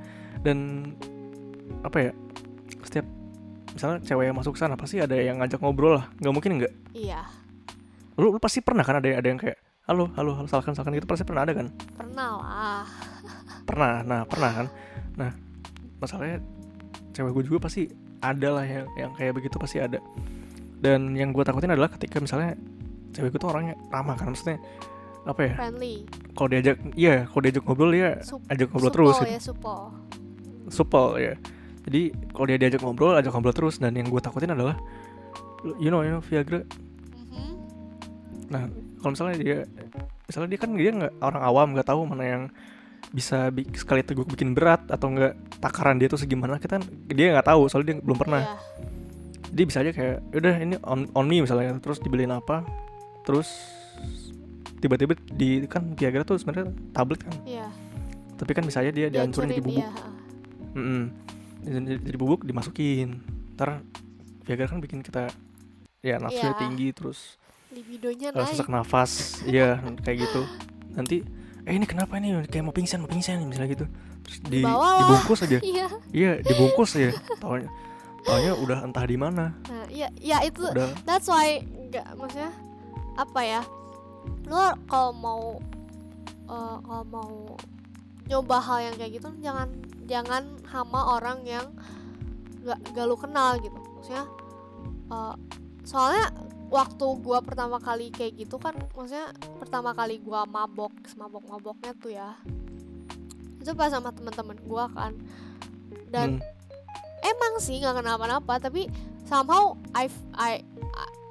Dan 0.42 0.58
apa 1.87 1.96
ya? 2.02 2.11
Setiap 2.82 3.06
misalnya 3.70 4.02
cewek 4.02 4.24
yang 4.26 4.37
masuk 4.37 4.58
sana 4.58 4.74
pasti 4.74 4.98
ada 4.98 5.14
yang 5.14 5.38
ngajak 5.38 5.62
ngobrol 5.62 6.02
lah. 6.02 6.11
nggak 6.18 6.35
mungkin 6.35 6.52
nggak. 6.58 6.72
Iya, 6.98 7.22
Lu, 8.18 8.35
lu 8.35 8.40
pasti 8.42 8.58
pernah 8.58 8.82
kan 8.82 8.98
ada 8.98 9.06
ada 9.06 9.22
yang 9.22 9.38
kayak 9.38 9.54
halo, 9.87 10.11
halo, 10.18 10.35
halo, 10.35 10.50
salahkan, 10.50 10.74
salahkan 10.74 10.98
gitu 10.98 11.06
pasti 11.06 11.22
pernah 11.22 11.46
ada 11.46 11.54
kan? 11.54 11.70
pernah 11.94 12.30
lah. 12.42 12.85
Pernah. 13.62 13.92
Nah, 14.02 14.20
pernah 14.26 14.50
kan? 14.50 14.66
Nah, 15.14 15.30
masalahnya 15.96 16.42
cewek 17.14 17.30
gue 17.32 17.44
juga 17.46 17.58
pasti 17.62 17.87
ada 18.22 18.48
lah 18.54 18.64
yang 18.64 18.87
yang 18.94 19.11
kayak 19.12 19.35
begitu 19.35 19.58
pasti 19.58 19.78
ada. 19.78 19.98
Dan 20.78 21.14
yang 21.14 21.30
gue 21.30 21.42
takutin 21.42 21.70
adalah 21.70 21.90
ketika 21.90 22.18
misalnya 22.18 22.54
cewek 23.12 23.35
gue 23.35 23.40
tuh 23.40 23.50
orangnya 23.50 23.74
ramah 23.88 24.14
kan 24.14 24.30
maksudnya 24.30 24.58
apa 25.22 25.40
ya? 25.42 25.54
Friendly. 25.54 25.94
Kalau 26.32 26.48
diajak 26.48 26.76
iya 26.94 27.26
kalau 27.26 27.42
diajak 27.42 27.62
ngobrol 27.62 27.92
ya 27.92 28.18
Sup- 28.22 28.42
ajak 28.48 28.66
ngobrol 28.70 28.88
supel 28.88 28.94
terus 28.96 29.16
gitu. 29.18 29.28
ya 29.28 29.40
supel. 29.40 29.80
Supel 30.66 31.06
ya 31.20 31.35
jadi 31.82 32.02
kalau 32.30 32.46
dia 32.46 32.58
diajak 32.58 32.80
ngobrol 32.80 33.14
ajak 33.14 33.30
ngobrol 33.30 33.52
terus. 33.52 33.76
Dan 33.76 33.94
yang 33.94 34.06
gue 34.06 34.18
takutin 34.18 34.50
adalah 34.50 34.74
you 35.78 35.90
know 35.90 36.02
you 36.02 36.11
know 36.11 36.22
Viagra. 36.22 36.62
Mhm. 37.14 37.52
nah 38.50 38.66
kalau 38.98 39.11
misalnya 39.12 39.37
dia 39.37 39.56
misalnya 40.26 40.48
dia 40.48 40.58
kan 40.58 40.70
dia 40.72 40.90
nggak 40.90 41.12
orang 41.20 41.42
awam 41.42 41.66
nggak 41.74 41.87
tahu 41.87 42.00
mana 42.02 42.24
yang 42.24 42.42
bisa 43.11 43.52
bi- 43.52 43.68
sekali 43.70 44.00
teguk 44.00 44.26
bikin 44.26 44.50
berat 44.52 44.82
atau 44.88 45.06
nggak 45.06 45.35
takaran 45.62 45.94
dia 45.96 46.11
tuh 46.11 46.18
segimana 46.18 46.59
kita 46.59 46.77
kan- 46.77 46.90
dia 47.07 47.31
nggak 47.31 47.46
tahu 47.46 47.70
soalnya 47.70 47.94
dia 47.94 48.03
belum 48.03 48.18
pernah 48.18 48.42
Iya. 48.42 48.57
dia 49.48 49.64
bisa 49.64 49.79
aja 49.79 49.90
kayak 49.90 50.16
udah 50.33 50.55
ini 50.59 50.75
on, 50.83 51.07
on 51.12 51.25
me 51.25 51.38
misalnya 51.38 51.79
terus 51.79 51.96
dibeliin 51.96 52.31
apa 52.31 52.66
terus 53.22 53.46
tiba-tiba 54.79 55.14
di 55.31 55.62
kan 55.64 55.94
Viagra 55.94 56.22
tuh 56.22 56.35
sebenarnya 56.37 56.66
tablet 56.90 57.22
kan 57.22 57.35
Iya. 57.44 57.70
tapi 58.35 58.51
kan 58.51 58.66
bisa 58.66 58.83
aja 58.83 58.90
dia 58.90 59.07
dihancurin 59.09 59.48
jadi 59.48 59.62
bubuk 59.62 59.79
iya, 59.79 59.90
ha. 59.92 60.09
Mm-mm. 60.75 61.03
jadi, 61.62 62.03
jadi 62.03 62.16
bubuk 62.18 62.40
dimasukin 62.42 63.22
ntar 63.55 63.87
Viagra 64.42 64.66
kan 64.66 64.83
bikin 64.83 65.01
kita 65.01 65.31
ya 66.01 66.18
nafsunya 66.18 66.51
Iya. 66.51 66.59
tinggi 66.59 66.88
terus 66.90 67.38
libidonya 67.70 68.29
uh, 68.31 68.42
naik 68.42 68.51
sesak 68.51 68.66
nafas 68.66 69.12
iya 69.46 69.79
kayak 70.05 70.27
gitu 70.27 70.42
nanti 70.92 71.22
eh 71.62 71.72
ini 71.72 71.87
kenapa 71.87 72.18
ini 72.18 72.42
kayak 72.44 72.64
mau 72.66 72.75
pingsan 72.75 72.98
mau 72.98 73.07
pingsan 73.07 73.38
misalnya 73.40 73.70
gitu 73.70 73.87
terus 74.22 74.38
di, 74.46 74.62
Dibawa 74.62 74.90
dibungkus 75.04 75.40
aja. 75.44 75.58
Iya. 75.72 75.87
Iya 76.12 76.32
dibungkus 76.42 76.90
aja 76.98 77.11
taunya 77.42 77.70
taunya 78.22 78.52
udah 78.54 78.78
entah 78.87 79.04
di 79.06 79.18
mana. 79.18 79.54
Nah 79.66 79.87
iya 79.90 80.08
ya 80.18 80.38
itu 80.46 80.62
udah. 80.62 80.94
that's 81.02 81.26
why 81.26 81.58
nggak 81.90 82.06
maksudnya 82.16 82.52
apa 83.18 83.40
ya 83.44 83.62
lu 84.46 84.62
kalau 84.87 85.11
mau 85.12 85.42
eh, 86.46 86.76
kalau 86.87 87.04
mau 87.11 87.32
nyoba 88.30 88.56
hal 88.62 88.78
yang 88.90 88.94
kayak 88.94 89.12
gitu 89.18 89.28
jangan 89.42 89.68
jangan 90.06 90.42
sama 90.70 91.18
orang 91.18 91.42
yang 91.42 91.66
nggak 92.62 92.78
gak 92.94 93.06
lu 93.11 93.18
kenal 93.18 93.58
gitu. 93.58 93.78
Maksudnya 93.98 94.24
eh, 95.11 95.35
soalnya 95.82 96.30
waktu 96.72 97.06
gua 97.20 97.44
pertama 97.44 97.76
kali 97.76 98.08
kayak 98.08 98.32
gitu 98.40 98.56
kan 98.56 98.72
maksudnya 98.96 99.28
pertama 99.61 99.92
kali 99.92 100.16
gua 100.24 100.48
mabok 100.48 100.94
mabok 101.20 101.44
maboknya 101.44 101.92
tuh 102.00 102.12
ya 102.16 102.32
pas 103.70 103.94
sama 103.94 104.11
teman-teman 104.11 104.59
gua 104.66 104.90
kan. 104.90 105.14
Dan 106.11 106.42
Hmm. 106.42 106.44
emang 107.22 107.62
sih 107.62 107.79
nggak 107.79 108.03
kenapa-napa 108.03 108.59
tapi 108.59 108.90
somehow 109.22 109.79
I 109.94 110.11
I 110.35 110.66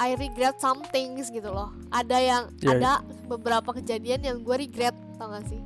I 0.02 0.18
regret 0.18 0.58
some 0.58 0.82
things 0.90 1.30
gitu 1.30 1.52
loh. 1.52 1.70
Ada 1.94 2.18
yang 2.18 2.44
Iya, 2.58 2.70
ada 2.74 2.92
beberapa 3.30 3.70
kejadian 3.72 4.26
yang 4.26 4.38
gue 4.42 4.58
regret 4.58 4.98
tau 5.22 5.30
gak 5.30 5.46
sih? 5.46 5.62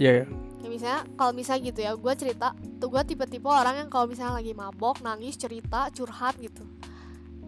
Iya 0.00 0.24
iya. 0.24 0.26
kayak 0.56 0.72
misalnya 0.72 1.00
kalau 1.18 1.32
misalnya 1.34 1.62
gitu 1.68 1.80
ya 1.82 1.92
gue 1.92 2.12
cerita 2.16 2.54
tuh 2.80 2.88
gue 2.88 3.02
tipe-tipe 3.04 3.44
orang 3.44 3.84
yang 3.84 3.90
kalau 3.90 4.06
misalnya 4.08 4.40
lagi 4.40 4.54
mabok 4.54 5.04
nangis 5.04 5.36
cerita 5.36 5.92
curhat 5.92 6.38
gitu. 6.40 6.64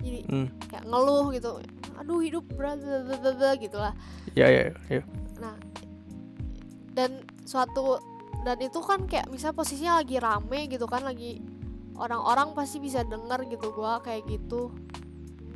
Jadi 0.05 0.29
Hmm. 0.29 0.53
kayak 0.69 0.85
ngeluh 0.85 1.33
gitu 1.33 1.63
aduh 1.95 2.21
hidup 2.21 2.45
berat 2.53 2.83
bla, 2.83 3.01
bla, 3.01 3.17
bla, 3.17 3.33
bla, 3.33 3.51
gitu 3.57 3.79
lah. 3.81 3.95
Iya 4.37 4.47
iya 4.51 4.63
iya. 4.93 5.03
Dan 6.95 7.23
suatu 7.43 7.99
dan 8.45 8.61
itu 8.61 8.79
kan 8.79 9.05
kayak 9.05 9.27
misalnya 9.27 9.57
posisinya 9.57 9.95
lagi 9.97 10.17
rame 10.17 10.69
gitu 10.69 10.85
kan 10.85 11.01
lagi 11.01 11.41
orang-orang 11.95 12.53
pasti 12.53 12.79
bisa 12.79 13.01
denger 13.03 13.49
gitu 13.49 13.73
gua 13.73 13.99
kayak 13.99 14.29
gitu 14.29 14.69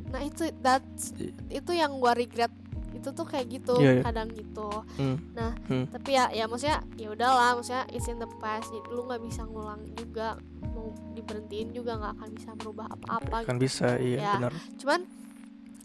nah 0.07 0.19
itu 0.19 0.49
that's 0.59 1.13
I- 1.15 1.31
itu 1.53 1.71
yang 1.71 1.97
gua 1.97 2.11
regret 2.11 2.49
itu 2.89 3.13
tuh 3.13 3.21
kayak 3.23 3.47
gitu 3.53 3.77
Iya, 3.77 3.91
iya. 3.93 4.03
kadang 4.03 4.33
gitu 4.33 4.65
Hmm. 4.97 5.21
nah 5.31 5.53
Hmm. 5.63 5.85
tapi 5.87 6.09
ya 6.11 6.27
ya 6.29 6.43
maksudnya 6.43 6.81
ya 6.95 7.07
udahlah 7.09 7.53
maksudnya 7.53 7.85
it's 7.87 8.05
in 8.05 8.17
the 8.17 8.27
past 8.39 8.67
jadi 8.67 8.89
lu 8.89 9.05
nggak 9.05 9.21
bisa 9.21 9.45
ngulang 9.45 9.85
juga 9.93 10.41
mau 10.67 10.89
diberhentiin 11.13 11.69
juga 11.69 11.95
nggak 11.95 12.13
akan 12.15 12.29
bisa 12.31 12.49
merubah 12.55 12.89
apa-apa 12.89 13.45
kan 13.45 13.55
bisa 13.55 13.95
iya 13.95 14.17
Ya. 14.19 14.31
benar 14.35 14.53
cuman 14.75 14.99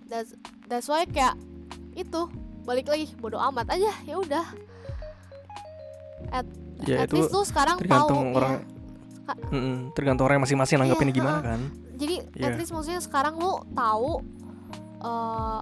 that's 0.06 0.32
that's 0.64 0.88
why 0.88 1.04
kayak 1.04 1.36
itu 1.92 2.24
balik 2.64 2.88
lagi 2.88 3.12
bodoh 3.14 3.38
amat 3.44 3.68
aja 3.70 3.92
ya 4.02 4.16
udah 4.16 4.46
at, 6.32 6.48
ya 6.82 6.96
at 6.98 7.06
itu 7.06 7.16
least 7.16 7.30
lu 7.30 7.42
sekarang 7.42 7.76
tergantung 7.78 8.24
tahu 8.26 8.36
orang 8.36 8.52
ya. 8.52 8.60
Ka- 9.24 9.40
Mm-mm, 9.48 9.76
tergantung 9.92 10.24
orang 10.26 10.42
masing-masing 10.42 10.76
nanggapinnya 10.76 11.10
Iya, 11.10 11.18
gimana 11.18 11.38
kan 11.40 11.60
jadi 11.94 12.14
Iya. 12.34 12.44
at 12.44 12.54
least 12.54 12.70
maksudnya 12.70 13.00
sekarang 13.00 13.34
lu 13.36 13.52
tahu 13.70 14.10
eh 15.00 15.60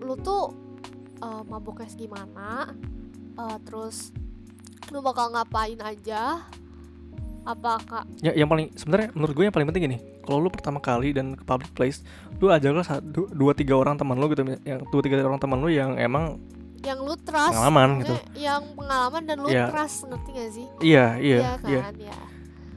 lu 0.00 0.14
tuh 0.16 0.42
eh, 1.18 1.42
maboknya 1.44 1.88
gimana 1.90 2.70
eh, 3.34 3.58
terus 3.62 4.14
lu 4.88 4.98
bakal 5.00 5.30
ngapain 5.30 5.78
aja 5.78 6.42
apakah 7.40 8.04
ya 8.20 8.34
yang 8.34 8.46
paling 8.46 8.68
sebenarnya 8.74 9.08
menurut 9.12 9.32
gue 9.32 9.44
yang 9.44 9.54
paling 9.54 9.66
penting 9.66 9.84
gini 9.86 9.98
kalau 10.20 10.38
lu 10.38 10.48
pertama 10.48 10.76
kali 10.78 11.10
dan 11.10 11.32
ke 11.32 11.42
public 11.42 11.72
place 11.72 12.04
lu 12.36 12.48
ajaklah 12.48 12.84
satu 12.84 13.26
dua 13.30 13.52
tiga 13.52 13.74
orang 13.74 13.96
teman 13.96 14.14
lu 14.14 14.28
gitu 14.28 14.44
yang 14.62 14.84
dua 14.86 15.00
tiga 15.00 15.18
orang 15.18 15.40
teman 15.40 15.58
lu 15.58 15.68
yang 15.68 15.96
emang 15.96 16.36
yang 16.80 16.98
lu 16.98 17.12
trust 17.16 17.52
pengalaman 17.52 17.88
gitu. 18.00 18.16
yang 18.34 18.62
pengalaman 18.72 19.22
dan 19.28 19.36
lu 19.36 19.48
Iya. 19.48 19.68
trust 19.68 20.08
ngerti 20.08 20.30
gak 20.32 20.50
sih? 20.50 20.66
Iya 20.80 21.06
iya 21.20 21.38
iya 21.68 21.80
kan 21.84 21.94
ya 21.96 22.16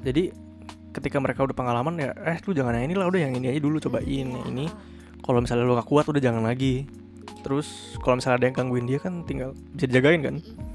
jadi 0.03 0.23
ketika 0.93 1.17
mereka 1.17 1.41
udah 1.41 1.55
pengalaman 1.55 1.95
ya 1.97 2.11
eh 2.21 2.37
lu 2.43 2.51
jangan 2.51 2.75
yang 2.75 2.85
ini 2.85 2.95
lah 2.95 3.07
udah 3.07 3.21
yang 3.23 3.33
ini 3.33 3.47
aja 3.49 3.59
dulu 3.59 3.79
cobain 3.79 4.03
Iya, 4.05 4.27
yang 4.27 4.45
ini. 4.51 4.65
ha. 4.67 4.75
kalau 5.23 5.39
misalnya 5.39 5.63
lu 5.63 5.73
gak 5.73 5.87
kuat 5.87 6.05
udah 6.05 6.19
jangan 6.19 6.43
lagi. 6.43 6.83
Terus 7.43 7.95
kalau 7.99 8.15
misalnya 8.15 8.39
ada 8.39 8.45
yang 8.47 8.55
gangguin 8.55 8.85
dia 8.85 8.99
kan 8.99 9.23
tinggal 9.23 9.51
bisa 9.71 9.87
dijagain 9.87 10.19
kan? 10.21 10.35
Mm-mm. 10.39 10.71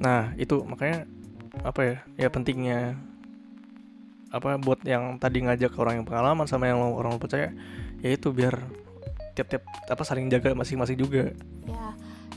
nah 0.00 0.32
itu 0.34 0.64
makanya 0.64 1.04
apa 1.60 1.80
ya 1.84 1.96
ya 2.16 2.28
pentingnya 2.32 2.96
apa 4.30 4.56
buat 4.56 4.80
yang 4.86 5.18
tadi 5.18 5.44
ngajak 5.44 5.76
orang 5.76 6.00
yang 6.00 6.06
pengalaman 6.06 6.46
sama 6.46 6.70
yang 6.70 6.80
orang 6.80 7.12
lo 7.12 7.20
percaya 7.20 7.50
ya 8.00 8.14
itu 8.14 8.30
biar 8.30 8.56
tiap-tiap 9.34 9.60
apa 9.90 10.02
saling 10.04 10.30
jaga 10.30 10.54
masing-masing 10.54 10.96
juga. 10.96 11.34
Ya 11.68 11.92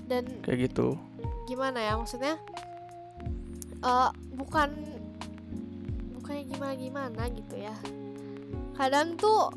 dan 0.09 0.23
kayak 0.43 0.69
gitu. 0.71 0.99
gimana 1.43 1.79
ya 1.79 1.93
maksudnya 1.99 2.35
eh 3.83 4.09
bukan 4.35 4.69
bukannya 6.15 6.43
gimana 6.47 6.73
gimana 6.75 7.21
gitu 7.35 7.55
ya. 7.59 7.75
Kadang 8.73 9.19
tuh 9.19 9.51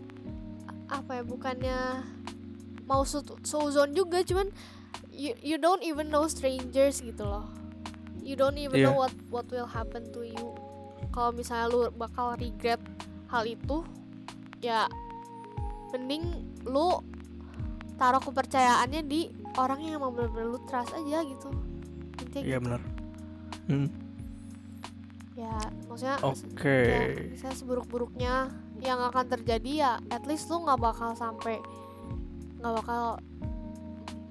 apa 0.91 1.19
ya 1.19 1.23
bukannya 1.23 1.79
mau 2.87 3.03
suzon 3.43 3.91
juga 3.95 4.23
cuman 4.23 4.51
you, 5.11 5.35
you 5.43 5.57
don't 5.59 5.83
even 5.87 6.11
know 6.11 6.27
strangers 6.27 6.99
gitu 7.03 7.23
loh. 7.23 7.47
You 8.27 8.35
don't 8.35 8.59
even 8.59 8.83
Iya. 8.83 8.91
know 8.91 8.99
what 8.99 9.15
what 9.31 9.47
will 9.49 9.71
happen 9.71 10.11
to 10.11 10.27
you. 10.27 10.47
Kalau 11.15 11.31
misalnya 11.31 11.71
lu 11.71 11.81
bakal 11.95 12.35
regret 12.35 12.83
hal 13.31 13.47
itu 13.47 13.87
ya 14.59 14.91
mending 15.95 16.27
lu 16.67 16.99
taruh 17.97 18.19
kepercayaannya 18.21 19.07
di 19.07 19.31
orang 19.57 19.79
yang 19.83 20.01
emang 20.01 20.13
bener-bener 20.13 20.57
lu 20.57 20.61
trust 20.69 20.93
aja 20.93 21.25
gitu 21.25 21.49
intinya 22.23 22.45
iya 22.45 22.57
gitu. 22.57 22.65
benar 22.69 22.81
hmm, 23.69 23.89
ya 25.37 25.57
maksudnya 25.89 26.17
oke 26.25 26.79
ya, 26.89 27.01
misalnya 27.33 27.57
seburuk-buruknya 27.57 28.35
yang 28.81 29.01
akan 29.01 29.25
terjadi 29.29 29.73
ya 29.73 29.93
at 30.13 30.25
least 30.25 30.49
lu 30.49 30.65
nggak 30.65 30.81
bakal 30.81 31.13
sampai 31.17 31.61
nggak 32.61 32.75
bakal 32.85 33.03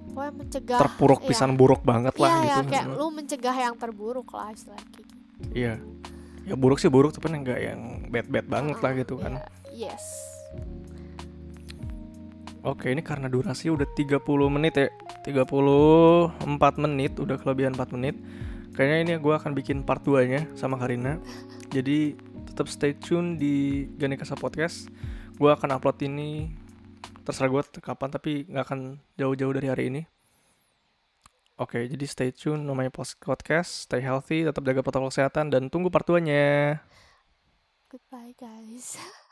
pokoknya 0.10 0.34
mencegah 0.34 0.80
terpuruk 0.80 1.20
iya. 1.22 1.28
pisan 1.30 1.52
buruk 1.60 1.82
banget 1.84 2.14
iya 2.18 2.24
lah 2.24 2.36
ya 2.42 2.56
gitu 2.62 2.70
kayak 2.72 2.86
Hmm, 2.86 2.98
lu 2.98 3.06
mencegah 3.12 3.56
yang 3.58 3.76
terburuk 3.76 4.30
lah 4.34 4.50
istilahnya 4.54 4.88
kayak 4.94 5.06
gitu. 5.06 5.16
iya 5.54 5.74
ya 6.46 6.54
buruk 6.54 6.78
sih 6.78 6.90
buruk 6.90 7.12
tapi 7.14 7.34
enggak 7.34 7.60
yang 7.60 8.06
bad 8.14 8.30
bad 8.30 8.46
banget 8.46 8.78
lah 8.80 8.92
Ah, 8.94 8.98
gitu 8.98 9.16
kan 9.18 9.32
ya, 9.74 9.90
yes 9.90 10.06
Oke, 12.66 12.90
ini 12.90 13.06
karena 13.06 13.30
durasi 13.30 13.70
udah 13.70 13.86
30 13.94 14.26
menit 14.50 14.74
ya. 14.74 14.90
34 15.26 16.38
menit, 16.86 17.18
udah 17.18 17.42
kelebihan 17.42 17.74
4 17.74 17.98
menit. 17.98 18.14
Kayaknya 18.78 18.98
ini 19.02 19.12
gue 19.18 19.34
akan 19.34 19.58
bikin 19.58 19.82
part 19.82 20.06
2-nya 20.06 20.46
sama 20.54 20.78
Karina. 20.78 21.18
Jadi 21.74 22.14
tetap 22.46 22.70
stay 22.70 22.94
tune 22.94 23.42
di 23.42 23.90
Ganikasa 23.98 24.38
Podcast. 24.38 24.86
Gue 25.42 25.50
akan 25.50 25.82
upload 25.82 25.98
ini 26.06 26.54
terserah 27.26 27.50
gue 27.50 27.82
kapan 27.82 28.14
tapi 28.14 28.46
nggak 28.46 28.66
akan 28.70 28.80
jauh-jauh 29.18 29.54
dari 29.58 29.68
hari 29.74 29.84
ini. 29.90 30.02
Oke, 31.58 31.88
jadi 31.88 32.06
stay 32.06 32.30
tune 32.36 32.68
namanya 32.68 32.92
podcast, 32.92 33.88
stay 33.88 34.04
healthy, 34.04 34.44
tetap 34.44 34.60
jaga 34.62 34.84
protokol 34.84 35.08
kesehatan 35.08 35.48
dan 35.48 35.72
tunggu 35.72 35.88
part 35.88 36.04
2-nya. 36.04 36.84
goodbye 37.88 38.36
guys 38.36 39.00